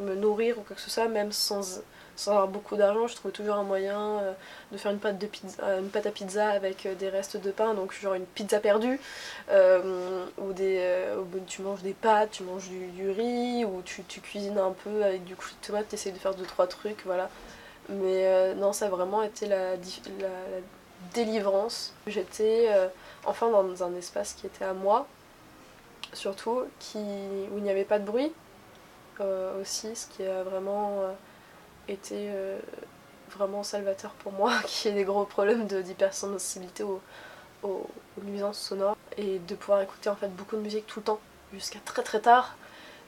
me 0.00 0.14
nourrir 0.14 0.58
ou 0.58 0.62
quoi 0.62 0.74
que 0.74 0.80
ce 0.80 0.88
soit, 0.88 1.08
même 1.08 1.30
sans 1.30 1.82
avoir 2.26 2.48
beaucoup 2.48 2.76
d'argent, 2.76 3.06
je 3.06 3.14
trouvais 3.14 3.32
toujours 3.32 3.54
un 3.54 3.62
moyen 3.62 4.00
euh, 4.00 4.32
de 4.72 4.78
faire 4.78 4.90
une 4.90 4.98
pâte, 4.98 5.18
de 5.18 5.26
pizza, 5.26 5.62
euh, 5.62 5.80
une 5.80 5.88
pâte 5.88 6.06
à 6.06 6.10
pizza 6.10 6.48
avec 6.48 6.84
euh, 6.86 6.94
des 6.94 7.08
restes 7.08 7.36
de 7.36 7.50
pain, 7.50 7.74
donc 7.74 7.92
genre 7.92 8.14
une 8.14 8.26
pizza 8.26 8.58
perdue, 8.58 8.98
ou 9.50 10.52
des, 10.52 11.04
tu 11.46 11.62
manges 11.62 11.82
des 11.82 11.94
pâtes, 11.94 12.32
tu 12.32 12.42
manges 12.42 12.68
du, 12.68 13.10
riz, 13.10 13.64
ou 13.64 13.82
tu, 13.82 14.02
cuisines 14.20 14.58
un 14.58 14.72
peu 14.72 15.04
avec 15.04 15.24
du 15.24 15.36
coup 15.36 15.48
de 15.48 15.66
tomate, 15.66 15.88
tu 15.88 15.94
essayes 15.94 16.12
de 16.12 16.18
faire 16.18 16.34
2-3 16.34 16.66
trucs, 16.66 17.02
voilà. 17.04 17.30
Mais 17.88 18.54
non, 18.54 18.72
ça 18.72 18.86
a 18.86 18.88
vraiment 18.88 19.22
été 19.22 19.46
la, 19.46 19.76
délivrance. 21.14 21.94
J'étais 22.06 22.68
enfin 23.24 23.50
dans 23.50 23.82
un 23.82 23.94
espace 23.94 24.34
qui 24.34 24.46
était 24.46 24.64
à 24.64 24.72
moi, 24.72 25.06
surtout, 26.12 26.64
qui, 26.78 26.98
où 26.98 27.58
il 27.58 27.62
n'y 27.62 27.70
avait 27.70 27.84
pas 27.84 27.98
de 27.98 28.04
bruit 28.04 28.32
aussi, 29.60 29.96
ce 29.96 30.06
qui 30.06 30.24
a 30.24 30.44
vraiment 30.44 31.02
été 31.88 32.30
euh, 32.30 32.58
vraiment 33.30 33.62
salvateur 33.62 34.12
pour 34.12 34.32
moi, 34.32 34.54
qui 34.66 34.88
ai 34.88 34.92
des 34.92 35.04
gros 35.04 35.24
problèmes 35.24 35.66
d'hypersensibilité 35.66 36.82
aux, 36.82 37.00
aux, 37.62 37.86
nuisances 38.22 38.58
sonores, 38.58 38.96
et 39.16 39.38
de 39.40 39.54
pouvoir 39.54 39.80
écouter 39.80 40.10
beaucoup 40.36 40.56
de 40.56 40.62
musique 40.62 40.86
tout 40.86 41.00
le 41.00 41.04
temps, 41.04 41.20
jusqu'à 41.52 41.80
très 41.80 42.02
très 42.02 42.20
tard, 42.20 42.56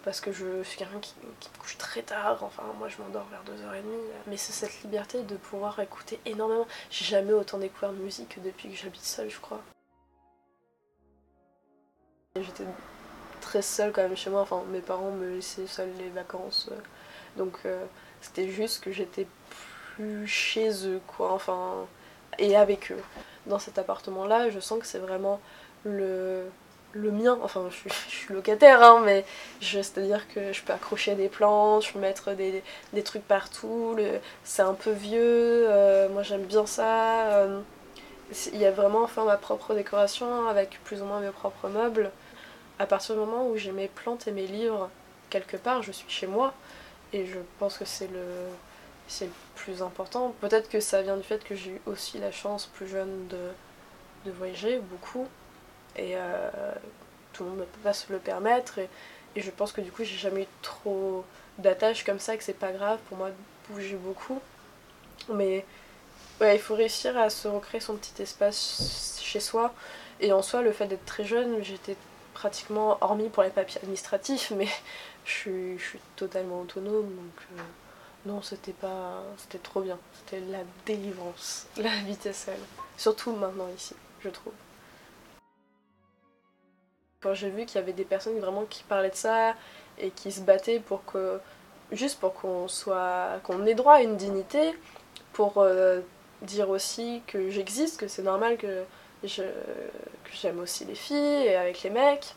parce 0.05 0.21
que 0.21 0.33
je 0.33 0.63
suis 0.63 0.79
quelqu'un 0.79 0.99
qui, 1.01 1.15
qui 1.41 1.51
couche 1.59 1.77
très 1.77 2.03
tard, 2.03 2.43
enfin 2.43 2.63
moi 2.79 2.89
je 2.89 2.97
m'endors 3.03 3.27
vers 3.31 3.43
2h30, 3.45 3.83
mais 4.27 4.37
c'est 4.37 4.53
cette 4.53 4.83
liberté 4.83 5.23
de 5.23 5.37
pouvoir 5.37 5.79
écouter 5.81 6.19
énormément. 6.25 6.67
J'ai 6.91 7.05
jamais 7.05 7.35
autant 7.35 7.59
découvert 7.59 7.93
de 7.93 7.99
musique 7.99 8.43
depuis 8.43 8.71
que 8.71 8.77
j'habite 8.77 9.05
seule, 9.05 9.31
je 9.31 9.41
crois. 9.41 9.61
J'étais 12.37 12.63
très 13.41 13.61
seule 13.61 13.91
quand 13.91 14.03
même 14.03 14.17
chez 14.17 14.31
moi, 14.31 14.43
enfin 14.43 14.63
mes 14.71 14.79
parents 14.79 15.11
me 15.11 15.35
laissaient 15.35 15.67
seule 15.67 15.91
les 15.99 16.11
vacances, 16.11 16.69
euh, 16.71 16.77
donc 17.37 17.59
euh, 17.67 17.85
c'était 18.21 18.49
juste 18.49 18.85
que 18.85 18.93
j'étais 18.93 19.27
plus 19.97 20.29
chez 20.29 20.87
eux 20.87 21.01
quoi, 21.09 21.33
enfin, 21.33 21.89
et 22.39 22.55
avec 22.55 22.93
eux. 22.93 23.03
Dans 23.47 23.59
cet 23.59 23.79
appartement 23.79 24.27
là, 24.27 24.49
je 24.49 24.61
sens 24.61 24.79
que 24.79 24.87
c'est 24.87 25.01
vraiment 25.01 25.41
le, 25.83 26.45
le 26.93 27.11
mien, 27.11 27.37
enfin 27.43 27.69
je, 27.69 27.93
suis 28.09 28.33
locataire, 28.33 28.81
hein, 28.81 29.03
mais 29.05 29.25
c'est-à-dire 29.61 30.29
que 30.33 30.53
je 30.53 30.63
peux 30.63 30.73
accrocher 30.73 31.17
des 31.17 31.29
plantes, 31.29 31.85
je 31.85 31.93
peux 31.95 31.99
mettre 31.99 32.35
des, 32.35 32.63
des 32.93 33.03
trucs 33.03 33.27
partout, 33.27 33.97
c'est 34.45 34.63
un 34.63 34.75
peu 34.75 34.93
vieux, 34.93 35.67
euh, 35.69 36.09
moi 36.11 36.23
j'aime 36.23 36.45
bien 36.45 36.65
ça. 36.65 37.49
il 38.53 38.59
y 38.59 38.67
a 38.67 38.71
vraiment 38.71 39.03
enfin 39.03 39.25
ma 39.25 39.37
propre 39.37 39.75
décoration 39.75 40.47
avec 40.47 40.79
plus 40.85 41.03
ou 41.03 41.07
moins 41.07 41.19
mes 41.19 41.31
propres 41.31 41.69
meubles 41.69 42.13
à 42.81 42.87
partir 42.87 43.15
du 43.15 43.21
moment 43.21 43.47
où 43.47 43.59
j'ai 43.59 43.73
mes 43.73 43.89
plantes 43.89 44.27
et 44.27 44.33
mes 44.33 44.47
livres 44.47 44.89
quelque 45.29 45.59
part, 45.59 45.83
je 45.83 45.93
suis 45.93 46.09
chez 46.09 46.27
moi. 46.27 46.55
Et 47.13 47.27
je 47.27 47.39
pense 47.59 47.77
que 47.77 47.85
c'est 47.85 48.07
le, 48.07 48.25
c'est 49.07 49.27
le 49.27 49.33
plus 49.55 49.83
important. 49.83 50.35
Peut-être 50.41 50.69
que 50.71 50.81
ça 50.81 51.03
vient 51.03 51.19
du 51.19 51.23
fait 51.23 51.45
que 51.45 51.55
j'ai 51.55 51.73
eu 51.73 51.81
aussi 51.85 52.19
la 52.19 52.33
chance 52.33 52.67
plus 52.67 52.89
jeune 52.89 53.29
de, 53.29 53.51
de 54.25 54.31
voyager 54.31 54.79
beaucoup. 54.79 55.29
Et 55.97 56.17
euh, 56.17 56.51
tout 57.35 57.45
le 57.45 57.51
monde 57.51 57.59
ne 57.61 57.65
peut 57.65 57.81
pas 57.83 57.93
se 57.93 58.11
le 58.11 58.19
permettre. 58.19 58.79
Et, 58.79 58.89
je 59.37 59.51
pense 59.51 59.73
que 59.73 59.83
du 59.83 59.93
coup, 59.93 60.03
j'ai 60.03 60.17
jamais 60.17 60.43
eu 60.43 60.49
trop 60.63 61.25
d'attaches 61.59 62.03
comme 62.05 62.19
ça, 62.19 62.37
que 62.37 62.43
c'est 62.43 62.53
pas 62.55 62.73
grave 62.73 62.99
pour 63.09 63.19
moi 63.19 63.29
de 63.29 63.75
bouger 63.75 63.97
beaucoup. 63.97 64.41
Mais 65.33 65.67
ouais, 66.41 66.57
il 66.57 66.61
faut 66.61 66.75
réussir 66.75 67.17
à 67.19 67.29
se 67.29 67.47
recréer 67.47 67.81
son 67.81 67.97
petit 67.97 68.23
espace 68.23 69.21
chez 69.23 69.39
soi. 69.39 69.75
Et 70.21 70.33
en 70.33 70.43
soi, 70.43 70.63
le 70.63 70.73
fait 70.73 70.87
d'être 70.87 71.05
très 71.05 71.25
jeune, 71.25 71.63
j'étais 71.63 71.97
pratiquement, 72.41 72.97
hormis 73.03 73.29
pour 73.29 73.43
les 73.43 73.51
papiers 73.51 73.79
administratifs, 73.83 74.51
mais 74.57 74.69
je 75.27 75.77
suis, 75.77 76.01
totalement 76.17 76.63
autonome, 76.63 77.05
donc 77.05 77.43
euh, 77.53 77.63
non, 78.25 78.41
c'était 78.41 78.73
pas, 78.73 79.23
c'était 79.37 79.59
trop 79.59 79.83
bien. 79.83 79.99
C'était 80.15 80.41
la 80.51 80.61
délivrance, 80.87 81.67
la 81.77 81.95
vitesse 82.07 82.45
seule. 82.47 82.65
Surtout 82.97 83.33
maintenant 83.33 83.69
ici, 83.77 83.95
je 84.21 84.31
trouve. 84.31 84.55
Quand 87.21 87.35
j'ai 87.35 87.51
vu 87.51 87.67
qu'il 87.67 87.75
y 87.79 87.83
avait 87.83 87.93
des 87.93 88.07
personnes 88.07 88.39
vraiment 88.39 88.65
qui 88.65 88.85
parlaient 88.85 89.11
de 89.11 89.15
ça 89.15 89.55
et 89.99 90.11
qui 90.11 90.33
se 90.33 90.41
battaient 90.41 90.81
pour 90.81 91.05
que, 91.05 91.39
juste 91.93 92.19
pour 92.19 92.33
qu'on 92.33 92.69
soit, 92.69 93.39
qu'on 93.45 93.67
ait 93.67 93.75
droit 93.75 93.97
à 93.97 94.01
une 94.01 94.17
dignité, 94.17 94.75
pour 95.35 95.59
euh, 95.59 96.01
dire 96.41 96.71
aussi 96.71 97.21
que 97.27 97.51
j'existe, 97.51 98.01
que 98.01 98.09
c'est 98.09 98.23
normal 98.23 98.57
que 98.57 98.85
que 99.23 99.43
j'aime 100.41 100.61
aussi 100.61 100.85
les 100.85 100.95
filles 100.95 101.47
et 101.47 101.57
avec 101.57 101.83
les 101.83 101.91
mecs, 101.91 102.35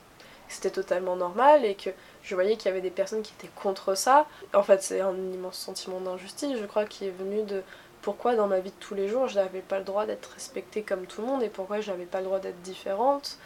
c'était 0.48 0.70
totalement 0.70 1.16
normal 1.16 1.66
et 1.66 1.76
que 1.76 1.90
je 2.22 2.36
voyais 2.36 2.56
qu'il 2.56 2.68
y 2.68 2.72
avait 2.72 2.82
des 2.82 2.92
personnes 2.92 3.22
qui 3.22 3.34
étaient 3.38 3.52
contre 3.56 3.96
ça. 3.96 4.28
En 4.54 4.64
fait, 4.64 4.82
c'est 4.84 5.02
un 5.02 5.16
immense 5.16 5.58
sentiment 5.58 6.00
d'injustice, 6.00 6.58
je 6.60 6.66
crois, 6.66 6.86
qui 6.86 7.06
est 7.08 7.12
venu 7.18 7.44
de 7.44 7.64
pourquoi 8.02 8.36
dans 8.36 8.48
ma 8.48 8.60
vie 8.60 8.70
de 8.70 8.76
tous 8.80 8.96
les 8.96 9.08
jours 9.08 9.28
je 9.28 9.36
n'avais 9.36 9.62
pas 9.62 9.80
le 9.80 9.86
droit 9.86 10.06
d'être 10.06 10.32
respectée 10.34 10.84
comme 10.84 11.08
tout 11.08 11.22
le 11.22 11.28
monde 11.28 11.42
et 11.42 11.50
pourquoi 11.50 11.80
je 11.80 11.90
n'avais 11.90 12.06
pas 12.06 12.20
le 12.20 12.26
droit 12.26 12.40
d'être 12.40 12.62
différente, 12.62 13.38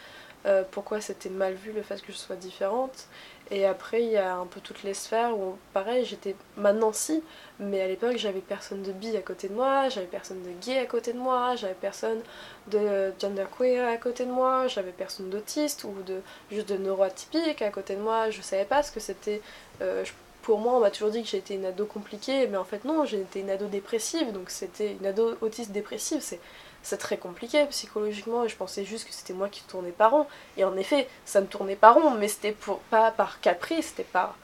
euh, 0.46 0.62
pourquoi 0.70 1.00
c'était 1.00 1.28
mal 1.28 1.54
vu 1.54 1.72
le 1.72 1.82
fait 1.82 2.00
que 2.00 2.12
je 2.12 2.16
sois 2.16 2.36
différente 2.36 3.08
et 3.50 3.64
après, 3.64 4.02
il 4.02 4.10
y 4.10 4.16
a 4.16 4.36
un 4.36 4.44
peu 4.44 4.60
toutes 4.60 4.82
les 4.82 4.92
sphères 4.92 5.36
où, 5.36 5.56
pareil, 5.72 6.04
j'étais 6.04 6.36
maintenant 6.56 6.92
si, 6.92 7.22
mais 7.58 7.80
à 7.80 7.88
l'époque, 7.88 8.16
j'avais 8.16 8.40
personne 8.40 8.82
de 8.82 8.92
bi 8.92 9.16
à 9.16 9.22
côté 9.22 9.48
de 9.48 9.54
moi, 9.54 9.88
j'avais 9.88 10.06
personne 10.06 10.42
de 10.42 10.50
gay 10.62 10.78
à 10.78 10.84
côté 10.84 11.14
de 11.14 11.18
moi, 11.18 11.56
j'avais 11.56 11.74
personne 11.74 12.20
de 12.66 13.10
genderqueer 13.18 13.88
à 13.88 13.96
côté 13.96 14.26
de 14.26 14.30
moi, 14.30 14.66
j'avais 14.66 14.92
personne 14.92 15.30
d'autiste 15.30 15.84
ou 15.84 15.94
de 16.06 16.20
juste 16.50 16.68
de 16.68 16.76
neuroatypique 16.76 17.62
à 17.62 17.70
côté 17.70 17.96
de 17.96 18.02
moi, 18.02 18.28
je 18.28 18.42
savais 18.42 18.66
pas 18.66 18.82
ce 18.82 18.92
que 18.92 19.00
c'était. 19.00 19.40
Euh, 19.80 20.04
pour 20.42 20.58
moi, 20.58 20.74
on 20.74 20.80
m'a 20.80 20.90
toujours 20.90 21.10
dit 21.10 21.22
que 21.22 21.28
j'étais 21.28 21.54
une 21.54 21.64
ado 21.64 21.86
compliquée, 21.86 22.46
mais 22.48 22.56
en 22.58 22.64
fait, 22.64 22.84
non, 22.84 23.04
j'étais 23.06 23.40
une 23.40 23.50
ado 23.50 23.66
dépressive, 23.66 24.32
donc 24.32 24.50
c'était 24.50 24.92
une 24.92 25.06
ado 25.06 25.36
autiste 25.40 25.72
dépressive, 25.72 26.20
c'est 26.20 26.40
c'est 26.82 26.98
très 26.98 27.16
compliqué 27.16 27.64
psychologiquement 27.66 28.44
et 28.44 28.48
je 28.48 28.56
pensais 28.56 28.84
juste 28.84 29.06
que 29.06 29.12
c'était 29.12 29.32
moi 29.32 29.48
qui 29.48 29.62
tournais 29.64 29.90
par 29.90 30.12
rond. 30.12 30.26
Et 30.56 30.64
en 30.64 30.76
effet, 30.76 31.08
ça 31.24 31.40
me 31.40 31.46
tournait 31.46 31.76
pas 31.76 31.92
rond, 31.92 32.12
mais 32.12 32.28
c'était 32.28 32.52
pour, 32.52 32.78
pas 32.90 33.10
par 33.10 33.40
caprice, 33.40 33.88
c'était 33.88 34.04
par, 34.04 34.36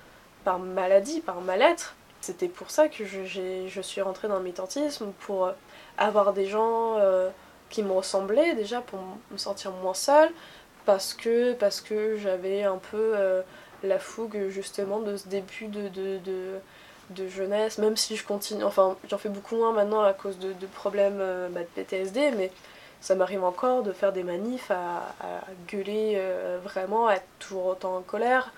par 0.44 0.58
maladie, 0.58 1.20
par 1.20 1.40
mal-être. 1.40 1.94
C'était 2.20 2.48
pour 2.48 2.70
ça 2.70 2.88
que 2.88 3.04
je, 3.04 3.80
suis 3.82 4.00
rentrée 4.00 4.28
dans 4.28 4.38
le 4.38 4.42
militantisme, 4.42 5.12
pour 5.20 5.46
euh, 5.46 5.52
avoir 5.98 6.32
des 6.32 6.46
gens 6.46 6.96
euh, 6.98 7.28
qui 7.70 7.82
me 7.82 7.92
ressemblaient 7.92 8.54
déjà, 8.54 8.80
pour 8.80 9.00
me 9.30 9.36
sentir 9.36 9.72
moins 9.72 9.94
seule, 9.94 10.30
parce 10.86 11.14
que, 11.14 11.52
parce 11.54 11.80
que 11.80 12.16
j'avais 12.16 12.62
un 12.62 12.78
peu 12.78 13.12
euh, 13.14 13.42
la 13.82 13.98
fougue 13.98 14.48
justement 14.48 15.00
de 15.00 15.16
ce 15.16 15.28
début 15.28 15.66
de 15.66 16.58
de 17.11 17.28
jeunesse, 17.28 17.78
même 17.78 17.96
si 17.96 18.16
je 18.16 18.25
continue, 18.25 18.64
enfin 18.64 18.96
j'en 19.08 19.18
fais 19.18 19.28
beaucoup 19.28 19.56
moins 19.56 19.73
maintenant 19.73 20.02
à 20.02 20.12
cause 20.12 20.38
de, 20.38 20.54
problèmes 20.66 21.18
euh, 21.20 21.49
bah, 21.50 21.61
de 21.61 21.66
PTSD, 21.66 22.32
mais 22.32 22.50
ça 23.00 23.14
m'arrive 23.14 23.44
encore 23.44 23.82
de 23.82 23.92
faire 23.92 24.12
des 24.12 24.23
manifs, 24.23 24.70
à, 24.70 25.02
gueuler 25.68 26.14
euh, 26.16 26.58
vraiment, 26.62 27.06
à 27.08 27.14
être 27.14 27.26
toujours 27.38 27.66
autant 27.66 27.96
en 27.96 28.02
colère. 28.02 28.52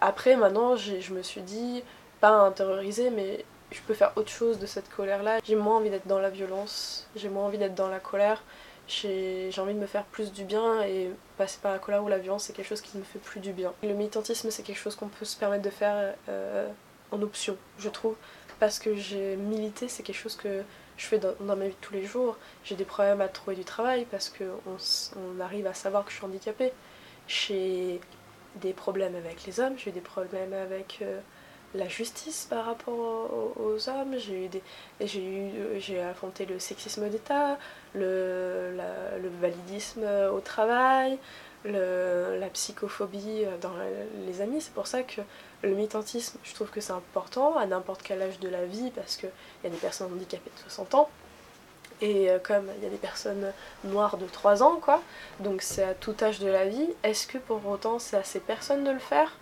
Après 0.00 0.36
maintenant 0.36 0.76
je 0.76 1.12
me 1.12 1.22
suis 1.22 1.42
dit, 1.42 1.82
pas 2.20 2.30
intérioriser, 2.30 3.10
mais 3.10 3.44
je 3.70 3.80
peux 3.82 3.94
faire 3.94 4.12
autre 4.16 4.30
chose 4.30 4.58
de 4.58 4.66
cette 4.66 4.88
colère-là. 4.88 5.38
J'ai 5.44 5.56
moins 5.56 5.76
envie 5.76 5.90
d'être 5.90 6.06
dans 6.06 6.20
la 6.20 6.30
violence, 6.30 7.08
j'ai 7.16 7.28
moins 7.28 7.44
envie 7.44 7.58
d'être 7.58 7.74
dans 7.74 7.88
la 7.88 8.00
colère, 8.00 8.42
j'ai 8.86 9.50
envie 9.58 9.74
de 9.74 9.78
me 9.78 9.86
faire 9.86 10.04
plus 10.04 10.32
du 10.32 10.44
bien 10.44 10.82
et 10.82 11.10
passer 11.38 11.58
par 11.62 11.72
la 11.72 11.78
colère 11.78 12.04
ou 12.04 12.08
la 12.08 12.18
violence 12.18 12.44
c'est 12.44 12.52
quelque 12.52 12.68
chose 12.68 12.82
qui 12.82 12.98
me 12.98 13.02
fait 13.02 13.18
plus 13.18 13.40
du 13.40 13.52
bien. 13.52 13.72
Le 13.82 13.94
militantisme 13.94 14.50
c'est 14.50 14.62
quelque 14.62 14.78
chose 14.78 14.94
qu'on 14.94 15.08
peut 15.08 15.24
se 15.24 15.36
permettre 15.36 15.62
de 15.62 15.70
faire 15.70 16.14
euh, 16.28 16.68
en 17.14 17.22
option, 17.22 17.56
je 17.78 17.88
trouve. 17.88 18.16
Parce 18.60 18.78
que 18.78 18.94
j'ai 18.94 19.36
milité, 19.36 19.88
c'est 19.88 20.02
quelque 20.02 20.16
chose 20.16 20.36
que 20.36 20.62
je 20.96 21.06
fais 21.06 21.18
dans, 21.18 21.34
ma 21.40 21.66
vie 21.66 21.70
de 21.70 21.80
tous 21.80 21.94
les 21.94 22.04
jours. 22.04 22.36
J'ai 22.64 22.76
des 22.76 22.84
problèmes 22.84 23.20
à 23.20 23.28
trouver 23.28 23.56
du 23.56 23.64
travail 23.64 24.06
parce 24.10 24.28
qu'on 24.30 24.76
on 25.16 25.40
arrive 25.40 25.66
à 25.66 25.74
savoir 25.74 26.04
que 26.04 26.10
je 26.10 26.16
suis 26.16 26.24
handicapée. 26.24 26.72
J'ai 27.26 28.00
des 28.56 28.72
problèmes 28.72 29.16
avec 29.16 29.44
les 29.46 29.58
hommes, 29.58 29.74
j'ai 29.76 29.90
des 29.90 30.00
problèmes 30.00 30.52
avec 30.52 30.98
euh, 31.02 31.18
la 31.74 31.88
justice 31.88 32.46
par 32.48 32.66
rapport 32.66 32.94
aux, 33.56 33.88
hommes, 33.88 34.16
j'ai 34.16 34.44
eu 34.44 34.48
des 34.48 34.62
j'ai 35.00 35.24
eu 35.24 35.50
j'ai 35.78 36.00
affronté 36.00 36.46
le 36.46 36.60
sexisme 36.60 37.08
d'État, 37.08 37.58
le, 37.94 38.76
validisme 39.40 40.04
au 40.32 40.38
travail, 40.38 41.18
la 41.64 42.48
psychophobie 42.52 43.44
dans 43.60 43.72
les 44.26 44.40
amis. 44.40 44.60
C'est 44.60 44.74
pour 44.74 44.86
ça 44.86 45.02
que 45.02 45.20
le 45.64 45.74
militantisme, 45.74 46.38
je 46.44 46.54
trouve 46.54 46.70
que 46.70 46.80
c'est 46.80 46.92
important 46.92 47.56
à 47.56 47.66
n'importe 47.66 48.02
quel 48.02 48.22
âge 48.22 48.38
de 48.40 48.48
la 48.48 48.64
vie 48.64 48.90
parce 48.94 49.16
qu'il 49.16 49.30
y 49.64 49.66
a 49.66 49.70
des 49.70 49.76
personnes 49.76 50.12
handicapées 50.12 50.50
de 50.54 50.62
60 50.62 50.94
ans. 50.94 51.10
Et 52.00 52.30
euh, 52.30 52.38
comme 52.38 52.68
il 52.78 52.84
y 52.84 52.86
a 52.86 52.90
des 52.90 52.96
personnes 52.96 53.52
noires 53.84 54.16
de 54.16 54.26
3 54.26 54.62
ans, 54.62 54.76
quoi, 54.80 55.00
donc 55.40 55.62
c'est 55.62 55.84
à 55.84 55.94
tout 55.94 56.14
âge 56.20 56.40
de 56.40 56.48
la 56.48 56.66
vie, 56.66 56.88
est-ce 57.02 57.26
que 57.26 57.38
pour 57.38 57.66
autant 57.66 57.98
c'est 57.98 58.16
à 58.16 58.24
ces 58.24 58.40
personnes 58.40 58.84
de 58.84 58.90
le 58.90 58.98
faire? 58.98 59.32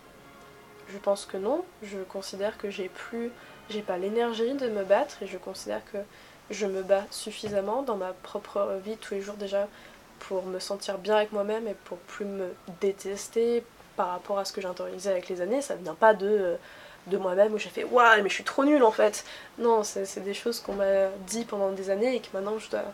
Je 0.88 0.98
pense 0.98 1.24
que 1.24 1.36
non. 1.36 1.64
Je 1.82 1.98
considère 1.98 2.58
que 2.58 2.70
j'ai 2.70 2.88
plus, 2.88 3.32
j'ai 3.70 3.82
pas 3.82 3.96
l'énergie 3.96 4.54
de 4.54 4.68
me 4.68 4.84
battre 4.84 5.22
et 5.22 5.26
je 5.26 5.38
considère 5.38 5.80
que 5.92 5.98
je 6.50 6.66
me 6.66 6.82
bats 6.82 7.06
suffisamment 7.10 7.82
dans 7.82 7.96
ma 7.96 8.12
propre 8.12 8.78
vie 8.84 8.96
tous 8.98 9.14
les 9.14 9.22
jours 9.22 9.36
déjà 9.36 9.68
pour 10.20 10.44
me 10.44 10.58
sentir 10.58 10.98
bien 10.98 11.16
avec 11.16 11.32
moi-même 11.32 11.66
et 11.66 11.74
pour 11.84 11.98
plus 11.98 12.26
me 12.26 12.52
détester 12.80 13.64
par 13.96 14.08
rapport 14.08 14.38
à 14.38 14.44
ce 14.44 14.52
que 14.52 14.60
j'ai 14.60 14.68
intériorisé 14.68 15.10
avec 15.10 15.28
les 15.28 15.40
années. 15.40 15.62
Ça 15.62 15.74
vient 15.76 15.94
pas 15.94 16.14
de, 16.14 16.56
de 17.06 17.16
moi-même 17.16 17.52
où 17.54 17.58
j'ai 17.58 17.68
fait 17.68 17.84
Waouh, 17.84 18.22
mais 18.22 18.28
je 18.28 18.34
suis 18.34 18.44
trop 18.44 18.64
nulle 18.64 18.82
en 18.82 18.92
fait. 18.92 19.24
Non, 19.58 19.82
c'est 19.82 20.22
des 20.22 20.34
choses 20.34 20.60
qu'on 20.60 20.74
m'a 20.74 21.08
dit 21.26 21.44
pendant 21.44 21.70
des 21.70 21.90
années 21.90 22.16
et 22.16 22.20
que 22.20 22.28
maintenant 22.34 22.58
je 22.58 22.70
dois 22.70 22.84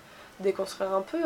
déconstruire 0.40 0.92
un 0.92 1.02
peu. 1.02 1.18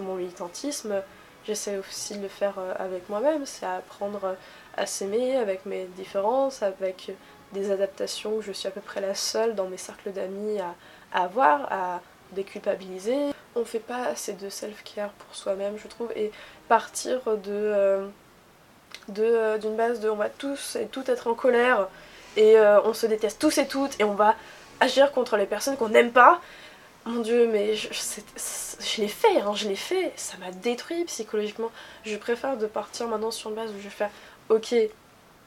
Mon 0.00 0.16
militantisme, 0.16 1.02
j'essaie 1.46 1.78
aussi 1.78 2.16
de 2.16 2.22
le 2.22 2.28
faire 2.28 2.54
euh, 2.58 2.74
avec 2.78 3.08
moi-même, 3.08 3.46
c'est 3.46 3.66
apprendre 3.66 4.36
à 4.76 4.86
s'aimer 4.86 5.36
avec 5.36 5.66
mes 5.66 5.84
différences, 5.96 6.62
avec 6.62 7.12
des 7.52 7.70
adaptations 7.70 8.34
où 8.36 8.42
je 8.42 8.52
suis 8.52 8.68
à 8.68 8.72
peu 8.72 8.80
près 8.80 9.00
la 9.00 9.14
seule 9.14 9.54
dans 9.54 9.68
mes 9.68 9.76
cercles 9.76 10.12
d'amis 10.12 10.58
à, 10.60 10.74
avoir, 11.12 11.72
à 11.72 12.00
déculpabiliser 12.32 13.32
on 13.56 13.64
fait 13.64 13.80
pas 13.80 14.04
assez 14.04 14.34
de 14.34 14.48
self-care 14.48 15.10
pour 15.10 15.34
soi-même, 15.34 15.78
je 15.78 15.88
trouve, 15.88 16.12
et 16.14 16.30
partir 16.68 17.20
de 17.24 17.50
euh, 17.50 18.02
euh, 18.02 18.08
d'une 19.08 19.76
base 19.76 20.00
de 20.00 20.08
on 20.08 20.16
va 20.16 20.28
tous 20.28 20.76
et 20.76 20.86
tout 20.86 21.08
être 21.10 21.28
en 21.28 21.34
colère 21.34 21.88
et 22.36 22.58
euh, 22.58 22.80
on 22.82 22.94
se 22.94 23.06
déteste 23.06 23.40
tous 23.40 23.58
et 23.58 23.66
toutes 23.66 23.98
et 24.00 24.04
on 24.04 24.14
va 24.14 24.34
agir 24.80 25.12
contre 25.12 25.36
les 25.36 25.46
personnes 25.46 25.76
qu'on 25.76 25.88
n'aime 25.88 26.12
pas, 26.12 26.40
mon 27.06 27.20
dieu, 27.20 27.48
mais 27.50 27.76
je, 27.76 29.00
l'ai 29.00 29.08
fait, 29.08 29.40
hein, 29.40 29.54
je 29.54 29.68
l'ai 29.68 29.76
fait, 29.76 30.12
ça 30.16 30.36
m'a 30.38 30.50
détruit 30.50 31.04
psychologiquement. 31.04 31.70
Je 32.04 32.16
préfère 32.16 32.56
de 32.56 32.66
partir 32.66 33.06
maintenant 33.08 33.30
sur 33.30 33.50
une 33.50 33.56
base 33.56 33.70
où 33.70 33.78
je 33.78 33.84
vais 33.84 33.90
faire, 33.90 34.10
ok, 34.48 34.74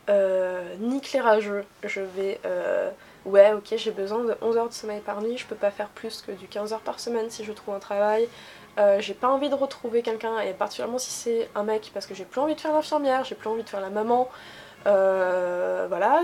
euh, 0.10 0.76
nique 0.80 1.16
je 1.84 2.02
vais, 2.02 2.40
euh, 2.46 2.90
ouais, 3.26 3.54
ok, 3.54 3.74
j'ai 3.76 3.92
besoin 3.92 4.24
de 4.24 4.36
11 4.42 4.58
heures 4.58 4.70
de 4.70 4.74
sommeil 4.74 5.02
par 5.02 5.22
nuit, 5.22 5.38
je 5.38 5.46
peux 5.46 5.56
pas 5.56 5.70
faire 5.70 5.90
plus 5.90 6.22
que 6.22 6.32
du 6.32 6.48
15 6.48 6.74
heures 6.74 6.80
par 6.80 7.00
semaine 7.00 7.30
si 7.30 7.44
je 7.44 7.52
trouve 7.52 7.76
un 7.76 7.80
travail. 7.80 8.28
Euh, 8.80 9.02
j'ai 9.02 9.14
pas 9.14 9.28
envie 9.28 9.50
de 9.50 9.56
retrouver 9.56 10.02
quelqu'un, 10.02 10.40
et 10.40 10.54
particulièrement 10.54 11.00
si 11.00 11.12
c'est 11.12 11.50
un 11.54 11.64
mec, 11.64 11.92
parce 11.94 12.06
que 12.06 12.14
j'ai 12.14 12.24
plus 12.26 12.40
envie 12.40 12.56
de 12.56 12.62
faire 12.62 12.74
l'infirmière, 12.74 13.26
j'ai 13.26 13.36
plus 13.36 13.50
envie 13.50 13.64
de 13.64 13.70
faire 13.70 13.82
la 13.82 13.90
maman. 13.90 14.30
Euh, 14.88 15.86
voilà, 15.90 16.22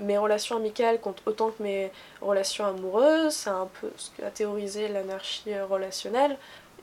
mes 0.00 0.18
relations 0.18 0.56
amicales 0.56 1.00
comptent 1.00 1.22
autant 1.26 1.50
que 1.50 1.62
mes 1.62 1.92
relations 2.20 2.66
amoureuses, 2.66 3.34
c'est 3.34 3.50
un 3.50 3.68
peu 3.80 3.90
ce 3.96 4.10
qu'a 4.10 4.30
théorisé 4.30 4.88
l'anarchie 4.88 5.58
relationnelle. 5.60 6.36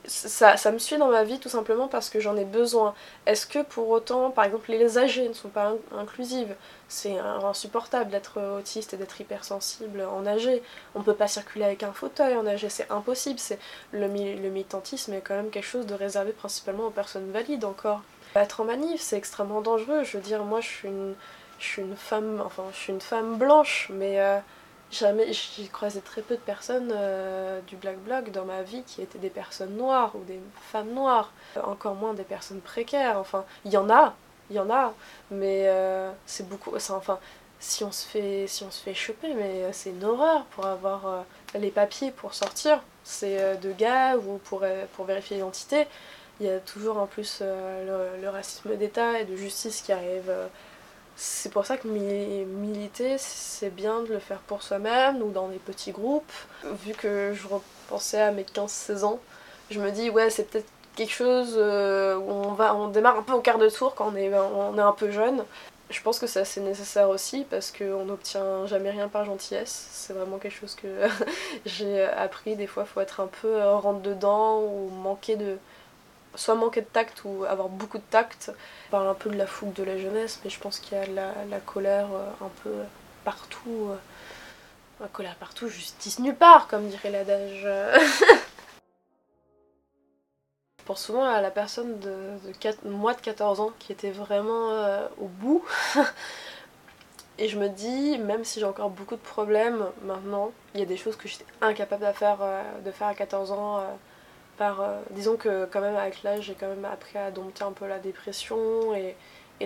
Ça, 0.06 0.56
ça, 0.56 0.72
me 0.72 0.78
suit 0.78 0.96
dans 0.96 1.10
ma 1.10 1.24
vie 1.24 1.38
tout 1.38 1.50
simplement 1.50 1.86
parce 1.86 2.08
que 2.08 2.20
j'en 2.20 2.36
ai 2.36 2.44
besoin. 2.44 2.94
Est-ce 3.26 3.46
que 3.46 3.62
pour 3.62 3.88
autant, 3.90 4.30
par 4.30 4.44
exemple, 4.44 4.70
les 4.70 4.98
âgés 4.98 5.28
ne 5.28 5.34
sont 5.34 5.50
pas 5.50 5.74
inclusives 5.96 6.54
C'est 6.88 7.18
insupportable 7.18 8.10
d'être 8.10 8.40
autiste 8.58 8.94
et 8.94 8.96
d'être 8.96 9.20
hypersensible 9.20 10.02
en 10.02 10.26
âgé. 10.26 10.62
On 10.94 11.02
peut 11.02 11.14
pas 11.14 11.28
circuler 11.28 11.64
avec 11.66 11.82
un 11.82 11.92
fauteuil 11.92 12.34
en 12.36 12.46
âgé, 12.46 12.70
c'est 12.70 12.90
impossible. 12.90 13.38
C'est 13.38 13.58
le, 13.92 14.06
le 14.06 14.48
militantisme 14.48 15.12
est 15.12 15.20
quand 15.20 15.34
même 15.34 15.50
quelque 15.50 15.64
chose 15.64 15.86
de 15.86 15.94
réservé 15.94 16.32
principalement 16.32 16.86
aux 16.86 16.90
personnes 16.90 17.30
valides 17.30 17.64
encore. 17.64 18.02
Être 18.34 18.60
en 18.60 18.64
manif, 18.64 19.00
c'est 19.00 19.16
extrêmement 19.16 19.60
dangereux. 19.60 20.04
Je 20.04 20.16
veux 20.16 20.22
dire, 20.22 20.44
moi, 20.44 20.60
je 20.60 20.68
suis 20.68 20.88
une, 20.88 21.14
je 21.58 21.66
suis 21.66 21.82
une 21.82 21.96
femme, 21.96 22.42
enfin, 22.44 22.64
je 22.72 22.76
suis 22.76 22.92
une 22.92 23.00
femme 23.00 23.36
blanche, 23.36 23.88
mais 23.92 24.20
euh, 24.20 24.38
jamais, 24.90 25.32
j'ai 25.32 25.66
croisé 25.68 26.00
très 26.00 26.22
peu 26.22 26.34
de 26.34 26.40
personnes 26.40 26.92
euh, 26.94 27.60
du 27.62 27.76
Black 27.76 27.98
Bloc 27.98 28.30
dans 28.30 28.44
ma 28.44 28.62
vie 28.62 28.82
qui 28.84 29.02
étaient 29.02 29.18
des 29.18 29.30
personnes 29.30 29.76
noires 29.76 30.12
ou 30.14 30.24
des 30.24 30.40
femmes 30.70 30.92
noires. 30.92 31.32
Encore 31.62 31.94
moins 31.94 32.14
des 32.14 32.24
personnes 32.24 32.60
précaires. 32.60 33.18
Enfin, 33.18 33.44
il 33.64 33.72
y 33.72 33.76
en 33.76 33.90
a, 33.90 34.14
il 34.50 34.56
y 34.56 34.58
en 34.58 34.70
a, 34.70 34.94
mais 35.30 35.64
euh, 35.68 36.10
c'est 36.26 36.48
beaucoup. 36.48 36.74
Enfin, 36.74 37.18
si 37.58 37.84
on 37.84 37.92
se 37.92 38.06
fait, 38.06 38.46
si 38.46 38.64
on 38.64 38.70
se 38.70 38.82
fait 38.82 38.94
choper, 38.94 39.34
mais 39.34 39.72
c'est 39.72 39.90
une 39.90 40.04
horreur 40.04 40.44
pour 40.46 40.66
avoir 40.66 41.24
les 41.54 41.70
papiers 41.70 42.10
pour 42.10 42.34
sortir. 42.34 42.80
C'est 43.04 43.58
de 43.60 43.72
gars 43.72 44.16
ou 44.16 44.38
pour, 44.38 44.64
pour 44.94 45.04
vérifier 45.04 45.36
l'identité 45.36 45.86
il 46.40 46.46
y 46.46 46.50
a 46.50 46.58
toujours 46.58 46.96
en 46.96 47.06
plus 47.06 47.40
euh, 47.42 48.16
le, 48.20 48.28
racisme 48.28 48.74
d'État 48.76 49.20
et 49.20 49.24
de 49.24 49.36
justice 49.36 49.82
qui 49.82 49.92
arrive. 49.92 50.32
Euh. 51.20 51.22
C'est 51.22 51.50
pour 51.50 51.66
ça 51.66 51.76
que 51.76 51.86
militer, 51.88 53.16
c'est 53.18 53.70
bien 53.70 54.00
de 54.02 54.08
le 54.08 54.18
faire 54.18 54.38
pour 54.40 54.62
soi-même 54.62 55.22
ou 55.22 55.30
dans 55.30 55.48
des 55.48 55.58
petits 55.58 55.92
groupes. 55.92 56.32
Vu 56.84 56.94
que 56.94 57.32
je 57.34 57.46
repensais 57.46 58.20
à 58.20 58.30
mes 58.30 58.44
15-16 58.44 59.04
ans, 59.04 59.20
je 59.70 59.80
me 59.80 59.90
dis, 59.90 60.10
ouais, 60.10 60.30
c'est 60.30 60.44
peut-être 60.50 60.68
quelque 60.96 61.12
chose 61.12 61.54
euh, 61.56 62.16
où 62.16 62.30
on, 62.30 62.52
va, 62.52 62.74
on 62.74 62.88
démarre 62.88 63.18
un 63.18 63.22
peu 63.22 63.32
au 63.32 63.40
quart 63.40 63.58
de 63.58 63.68
tour 63.68 63.94
quand 63.94 64.12
on 64.12 64.16
est, 64.16 64.32
on 64.34 64.76
est 64.76 64.82
un 64.82 64.92
peu 64.92 65.10
jeune. 65.10 65.44
Je 65.90 66.00
pense 66.02 66.20
que 66.20 66.26
c'est 66.28 66.60
nécessaire 66.60 67.08
aussi 67.08 67.44
parce 67.50 67.72
qu'on 67.72 68.04
n'obtient 68.04 68.64
jamais 68.66 68.90
rien 68.90 69.08
par 69.08 69.24
gentillesse. 69.24 69.88
C'est 69.90 70.12
vraiment 70.12 70.38
quelque 70.38 70.54
chose 70.54 70.76
que 70.76 70.86
j'ai 71.66 72.02
appris. 72.04 72.54
Des 72.54 72.68
fois, 72.68 72.84
il 72.86 72.92
faut 72.92 73.00
être 73.00 73.20
un 73.20 73.28
peu 73.42 73.60
rentre 73.64 74.00
dedans 74.00 74.60
ou 74.60 74.88
manquer 74.88 75.34
de, 75.34 75.58
soit 76.34 76.54
manquer 76.54 76.80
de 76.82 76.86
tact 76.86 77.22
ou 77.24 77.44
avoir 77.44 77.68
beaucoup 77.68 77.98
de 77.98 78.04
tact. 78.10 78.52
On 78.88 78.90
parle 78.90 79.08
un 79.08 79.14
peu 79.14 79.30
de 79.30 79.36
la 79.36 79.46
fougue 79.46 79.72
de 79.72 79.82
la 79.82 79.98
jeunesse, 79.98 80.40
mais 80.44 80.50
je 80.50 80.60
pense 80.60 80.78
qu'il 80.78 80.96
y 80.96 81.00
a 81.00 81.06
la, 81.06 81.32
la 81.48 81.60
colère 81.60 82.08
euh, 82.12 82.44
un 82.44 82.50
peu 82.62 82.72
partout. 83.24 83.88
Euh, 83.90 83.96
la 85.00 85.08
colère 85.08 85.36
partout, 85.36 85.68
justice 85.68 86.18
nulle 86.18 86.36
part, 86.36 86.68
comme 86.68 86.88
dirait 86.88 87.10
l'adage. 87.10 87.62
je 90.78 90.84
pense 90.84 91.02
souvent 91.02 91.24
à 91.24 91.40
la 91.40 91.50
personne 91.50 91.98
de, 92.00 92.36
moi 92.84 93.14
de 93.14 93.20
14 93.20 93.60
ans 93.60 93.72
qui 93.78 93.92
était 93.92 94.10
vraiment 94.10 94.72
euh, 94.72 95.08
au 95.18 95.26
bout. 95.26 95.64
Et 97.38 97.48
je 97.48 97.58
me 97.58 97.70
dis, 97.70 98.18
même 98.18 98.44
si 98.44 98.60
j'ai 98.60 98.66
encore 98.66 98.90
beaucoup 98.90 99.16
de 99.16 99.20
problèmes 99.20 99.86
maintenant, 100.02 100.52
il 100.74 100.80
y 100.80 100.82
a 100.82 100.86
des 100.86 100.98
choses 100.98 101.16
que 101.16 101.26
j'étais 101.26 101.46
incapable 101.62 102.06
de 102.06 102.12
faire, 102.12 102.40
de 102.84 102.90
faire 102.90 103.06
à 103.06 103.14
14 103.14 103.52
ans 103.52 103.82
disons 105.10 105.36
que 105.36 105.66
quand 105.66 105.80
même 105.80 105.96
avec 105.96 106.22
l'âge 106.22 106.42
j'ai 106.42 106.54
quand 106.54 106.68
même 106.68 106.84
appris 106.84 107.18
à 107.18 107.30
dompter 107.30 107.64
un 107.64 107.72
peu 107.72 107.86
la 107.86 107.98
dépression 107.98 108.94
et, 108.94 109.16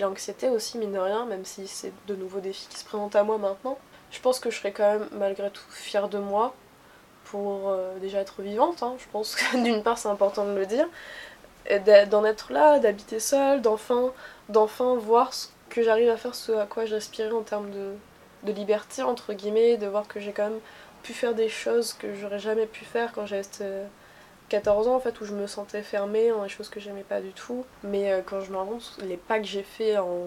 l'anxiété 0.00 0.48
aussi 0.48 0.76
mine 0.76 0.92
de 0.92 0.98
rien 0.98 1.24
même 1.26 1.44
si 1.44 1.68
c'est 1.68 1.92
de 2.08 2.16
nouveaux 2.16 2.40
défis 2.40 2.66
qui 2.68 2.78
se 2.78 2.84
présentent 2.84 3.14
à 3.14 3.22
moi 3.22 3.38
maintenant. 3.38 3.78
Je 4.10 4.20
pense 4.20 4.40
que 4.40 4.50
je 4.50 4.58
serais 4.58 4.72
quand 4.72 4.90
même 4.90 5.08
malgré 5.12 5.50
tout 5.50 5.62
fière 5.70 6.08
de 6.08 6.18
moi 6.18 6.54
pour 7.24 7.68
euh, 7.68 7.96
déjà 8.00 8.20
être 8.20 8.42
vivante, 8.42 8.82
hein. 8.82 8.94
je 8.98 9.04
pense 9.12 9.36
que 9.36 9.56
d'une 9.62 9.82
part 9.82 9.98
c'est 9.98 10.08
important 10.08 10.44
de 10.44 10.54
le 10.58 10.66
dire, 10.66 10.88
d'en 12.10 12.24
être 12.24 12.52
là, 12.52 12.78
d'habiter 12.78 13.20
seule, 13.20 13.62
d'enfin, 13.62 14.12
d'enfin 14.48 14.96
voir 14.96 15.32
ce 15.32 15.48
que 15.70 15.82
j'arrive 15.82 16.10
à 16.10 16.16
faire, 16.16 16.34
ce 16.34 16.52
à 16.52 16.66
quoi 16.66 16.84
j'aspirais 16.84 17.32
en 17.32 17.42
termes 17.42 17.70
de, 17.70 17.94
liberté 18.52 19.02
entre 19.02 19.32
guillemets, 19.32 19.78
de 19.78 19.86
voir 19.86 20.06
que 20.06 20.20
j'ai 20.20 20.32
quand 20.32 20.50
même 20.50 20.60
pu 21.02 21.14
faire 21.14 21.34
des 21.34 21.48
choses 21.48 21.94
que 21.94 22.14
j'aurais 22.14 22.38
jamais 22.38 22.66
pu 22.66 22.84
faire 22.84 23.12
quand 23.12 23.26
j'avais 23.26 23.42
14 24.48 24.88
ans 24.88 24.96
en 24.96 25.00
fait 25.00 25.20
où 25.20 25.24
je 25.24 25.32
me 25.32 25.46
sentais 25.46 25.82
fermée 25.82 26.30
dans 26.30 26.42
des 26.42 26.48
choses 26.48 26.68
que 26.68 26.80
j'aimais 26.80 27.04
pas 27.04 27.20
du 27.20 27.32
tout. 27.32 27.64
Mais 27.82 28.12
euh, 28.12 28.20
quand 28.24 28.40
je 28.40 28.50
me 28.50 28.56
rends 28.56 28.66
compte, 28.66 28.98
les 29.02 29.16
pas 29.16 29.38
que 29.38 29.46
j'ai 29.46 29.62
fait 29.62 29.96
en 29.98 30.20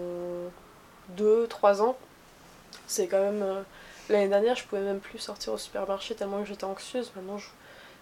2-3 1.16 1.82
ans, 1.82 1.96
c'est 2.86 3.06
quand 3.06 3.20
même. 3.20 3.42
Euh, 3.42 3.62
l'année 4.08 4.28
dernière, 4.28 4.56
je 4.56 4.64
pouvais 4.64 4.82
même 4.82 5.00
plus 5.00 5.18
sortir 5.18 5.52
au 5.52 5.58
supermarché 5.58 6.14
tellement 6.14 6.40
que 6.42 6.48
j'étais 6.48 6.64
anxieuse. 6.64 7.12
Maintenant, 7.16 7.38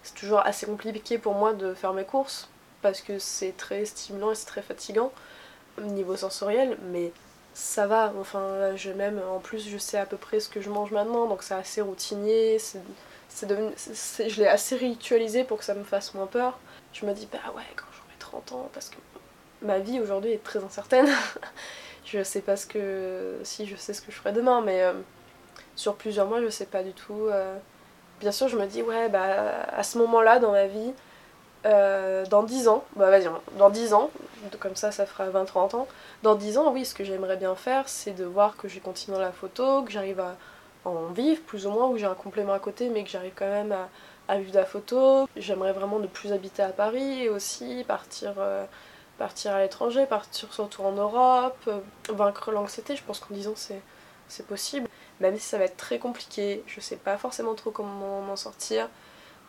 c'est 0.03 0.15
toujours 0.15 0.39
assez 0.39 0.65
compliqué 0.65 1.17
pour 1.17 1.33
moi 1.33 1.53
de 1.53 1.73
faire 1.73 1.93
mes 1.93 2.05
courses 2.05 2.49
parce 2.81 3.01
que 3.01 3.19
c'est 3.19 3.55
très 3.57 3.85
stimulant 3.85 4.31
et 4.31 4.35
c'est 4.35 4.45
très 4.45 4.61
fatigant 4.61 5.11
au 5.77 5.81
niveau 5.81 6.15
sensoriel. 6.15 6.77
Mais 6.91 7.11
ça 7.53 7.87
va, 7.87 8.13
enfin 8.19 8.75
je 8.75 8.91
même 8.91 9.19
en 9.31 9.39
plus 9.39 9.67
je 9.67 9.79
sais 9.79 9.97
à 9.97 10.05
peu 10.05 10.15
près 10.17 10.39
ce 10.39 10.47
que 10.47 10.61
je 10.61 10.69
mange 10.69 10.91
maintenant 10.91 11.25
donc 11.25 11.41
c'est 11.41 11.55
assez 11.55 11.81
routinier, 11.81 12.59
je 13.29 14.41
l'ai 14.41 14.47
assez 14.47 14.75
ritualisé 14.75 15.43
pour 15.43 15.59
que 15.59 15.63
ça 15.63 15.73
me 15.73 15.83
fasse 15.83 16.13
moins 16.13 16.27
peur. 16.27 16.59
Je 16.93 17.05
me 17.05 17.13
dis, 17.13 17.27
bah 17.31 17.39
ouais, 17.55 17.63
quand 17.75 17.85
j'aurai 17.91 18.15
30 18.19 18.51
ans, 18.53 18.69
parce 18.73 18.89
que 18.89 18.97
ma 19.61 19.79
vie 19.79 19.99
aujourd'hui 19.99 20.31
est 20.31 20.43
très 20.43 20.63
incertaine. 20.63 21.07
je 22.05 22.23
sais 22.23 22.41
pas 22.41 22.55
ce 22.55 22.65
que. 22.65 23.39
Si, 23.43 23.65
je 23.65 23.75
sais 23.75 23.93
ce 23.93 24.01
que 24.01 24.11
je 24.11 24.17
ferai 24.17 24.31
demain, 24.31 24.61
mais 24.61 24.81
euh, 24.83 24.93
sur 25.75 25.95
plusieurs 25.95 26.27
mois, 26.27 26.41
je 26.41 26.49
sais 26.49 26.65
pas 26.65 26.83
du 26.83 26.93
tout. 26.93 27.27
Euh. 27.27 27.57
Bien 28.19 28.31
sûr, 28.31 28.47
je 28.47 28.57
me 28.57 28.65
dis, 28.65 28.81
ouais, 28.81 29.09
bah 29.09 29.65
à 29.71 29.83
ce 29.83 29.99
moment-là 29.99 30.39
dans 30.39 30.51
ma 30.51 30.65
vie, 30.65 30.91
euh, 31.67 32.25
dans 32.25 32.43
10 32.43 32.67
ans, 32.67 32.83
bah 32.95 33.09
vas-y, 33.09 33.29
dans 33.57 33.69
10 33.69 33.93
ans, 33.93 34.09
comme 34.59 34.75
ça, 34.75 34.91
ça 34.91 35.05
fera 35.05 35.29
20-30 35.29 35.75
ans. 35.75 35.87
Dans 36.23 36.35
10 36.35 36.57
ans, 36.57 36.71
oui, 36.71 36.85
ce 36.85 36.95
que 36.95 37.03
j'aimerais 37.03 37.37
bien 37.37 37.55
faire, 37.55 37.87
c'est 37.89 38.13
de 38.13 38.25
voir 38.25 38.57
que 38.57 38.67
j'ai 38.67 38.79
continué 38.79 39.19
la 39.19 39.31
photo, 39.31 39.83
que 39.83 39.91
j'arrive 39.91 40.19
à 40.19 40.35
en 40.87 41.07
vivre 41.07 41.41
plus 41.43 41.67
ou 41.67 41.71
moins, 41.71 41.87
où 41.87 41.97
j'ai 41.97 42.05
un 42.05 42.15
complément 42.15 42.53
à 42.53 42.59
côté 42.59 42.89
mais 42.89 43.03
que 43.03 43.09
j'arrive 43.09 43.33
quand 43.35 43.49
même 43.49 43.75
à, 44.27 44.37
vivre 44.37 44.51
de 44.51 44.57
la 44.57 44.65
photo. 44.65 45.27
J'aimerais 45.35 45.73
vraiment 45.73 45.99
ne 45.99 46.07
plus 46.07 46.33
habiter 46.33 46.63
à 46.63 46.69
Paris 46.69 47.29
aussi 47.29 47.83
partir, 47.87 48.33
euh, 48.37 48.65
partir 49.17 49.53
à 49.53 49.61
l'étranger, 49.61 50.05
partir 50.05 50.53
surtout 50.53 50.83
en 50.83 50.93
Europe, 50.93 51.57
euh, 51.67 51.79
vaincre 52.09 52.51
l'anxiété, 52.51 52.95
je 52.95 53.03
pense 53.03 53.19
qu'en 53.19 53.33
disant 53.33 53.53
c'est, 53.55 53.81
c'est 54.27 54.45
possible. 54.45 54.87
Même 55.19 55.37
si 55.37 55.45
ça 55.45 55.57
va 55.57 55.65
être 55.65 55.77
très 55.77 55.99
compliqué, 55.99 56.63
je 56.67 56.79
sais 56.79 56.97
pas 56.97 57.17
forcément 57.17 57.55
trop 57.55 57.71
comment 57.71 58.21
m'en 58.21 58.35
sortir. 58.35 58.89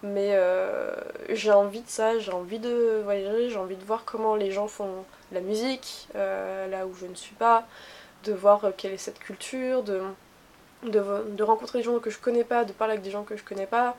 Mais 0.02 0.30
euh, 0.34 0.94
j'ai 1.30 1.50
envie 1.50 1.80
de 1.82 1.88
ça, 1.88 2.20
j'ai 2.20 2.30
envie 2.30 2.60
de 2.60 3.00
voyager, 3.02 3.50
j'ai 3.50 3.56
envie 3.56 3.76
de 3.76 3.84
voir 3.84 4.04
comment 4.04 4.36
les 4.36 4.52
gens 4.52 4.68
font 4.68 5.04
la 5.32 5.40
musique, 5.40 6.08
là 6.14 6.86
où 6.86 6.94
je 6.94 7.06
ne 7.06 7.16
suis 7.16 7.34
pas, 7.34 7.66
de 8.22 8.32
voir 8.32 8.62
quelle 8.76 8.92
est 8.92 8.96
cette 8.96 9.18
culture, 9.18 9.82
de, 9.82 10.00
de, 10.84 11.42
rencontrer 11.42 11.78
des 11.78 11.84
gens 11.84 11.98
que 11.98 12.10
je 12.10 12.18
connais 12.18 12.44
pas, 12.44 12.64
de 12.64 12.72
parler 12.72 12.92
avec 12.92 13.04
des 13.04 13.10
gens 13.10 13.24
que 13.24 13.36
je 13.36 13.44
connais 13.44 13.66
pas. 13.66 13.96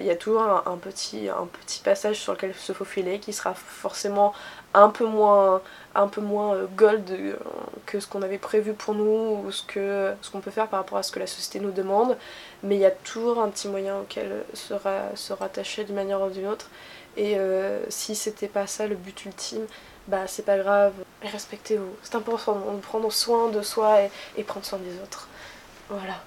Il 0.00 0.06
y 0.06 0.10
a 0.10 0.16
toujours 0.16 0.42
un, 0.42 0.76
petit, 0.76 1.28
un 1.28 1.46
petit 1.46 1.80
passage 1.80 2.18
sur 2.18 2.32
lequel 2.32 2.52
se 2.52 2.72
faufiler 2.72 3.20
qui 3.20 3.32
sera 3.32 3.54
forcément 3.54 4.34
un 4.74 4.88
peu 4.90 5.06
moins, 5.06 5.62
un 5.94 6.08
peu 6.08 6.20
moins 6.20 6.56
euh, 6.56 6.66
gold 6.76 7.08
euh, 7.12 7.36
que 7.86 8.00
ce 8.00 8.08
qu'on 8.08 8.22
avait 8.22 8.38
prévu 8.38 8.72
pour 8.74 8.94
nous 8.94 9.44
ou 9.46 9.52
ce 9.52 9.62
qu'on 9.62 10.16
ce 10.20 10.30
qu'on 10.32 10.40
peut 10.40 10.50
faire 10.50 10.66
par 10.66 10.80
rapport 10.80 10.98
à 10.98 11.04
ce 11.04 11.12
que 11.12 11.20
la 11.20 11.28
société 11.28 11.60
nous 11.60 11.70
demande. 11.70 12.18
Mais 12.64 12.74
il 12.74 12.80
y 12.80 12.84
a 12.84 12.90
toujours 12.90 13.40
un 13.40 13.48
petit 13.50 13.68
moyen 13.68 14.00
auquel 14.00 14.44
se, 14.52 14.74
se 15.14 15.32
rattacher 15.32 15.84
d'une 15.84 15.94
manière 15.94 16.20
ou 16.20 16.28
d'une 16.28 16.48
autre. 16.48 16.68
Et 17.16 17.38
euh, 17.38 17.84
si 17.88 18.16
c'était 18.16 18.48
pas 18.48 18.66
ça 18.66 18.86
le 18.86 18.96
but 18.96 19.24
ultime, 19.24 19.66
bah 20.08 20.26
c'est 20.26 20.44
pas 20.44 20.58
grave, 20.58 20.92
respectez-vous. 21.22 21.96
C'est 22.02 22.14
important 22.16 22.56
de 22.74 22.80
prendre 22.80 23.10
soin 23.12 23.48
de 23.48 23.62
soi 23.62 24.02
et, 24.02 24.10
et 24.36 24.44
prendre 24.44 24.66
soin 24.66 24.78
des 24.78 25.00
autres. 25.00 25.28
Voilà. 25.88 26.22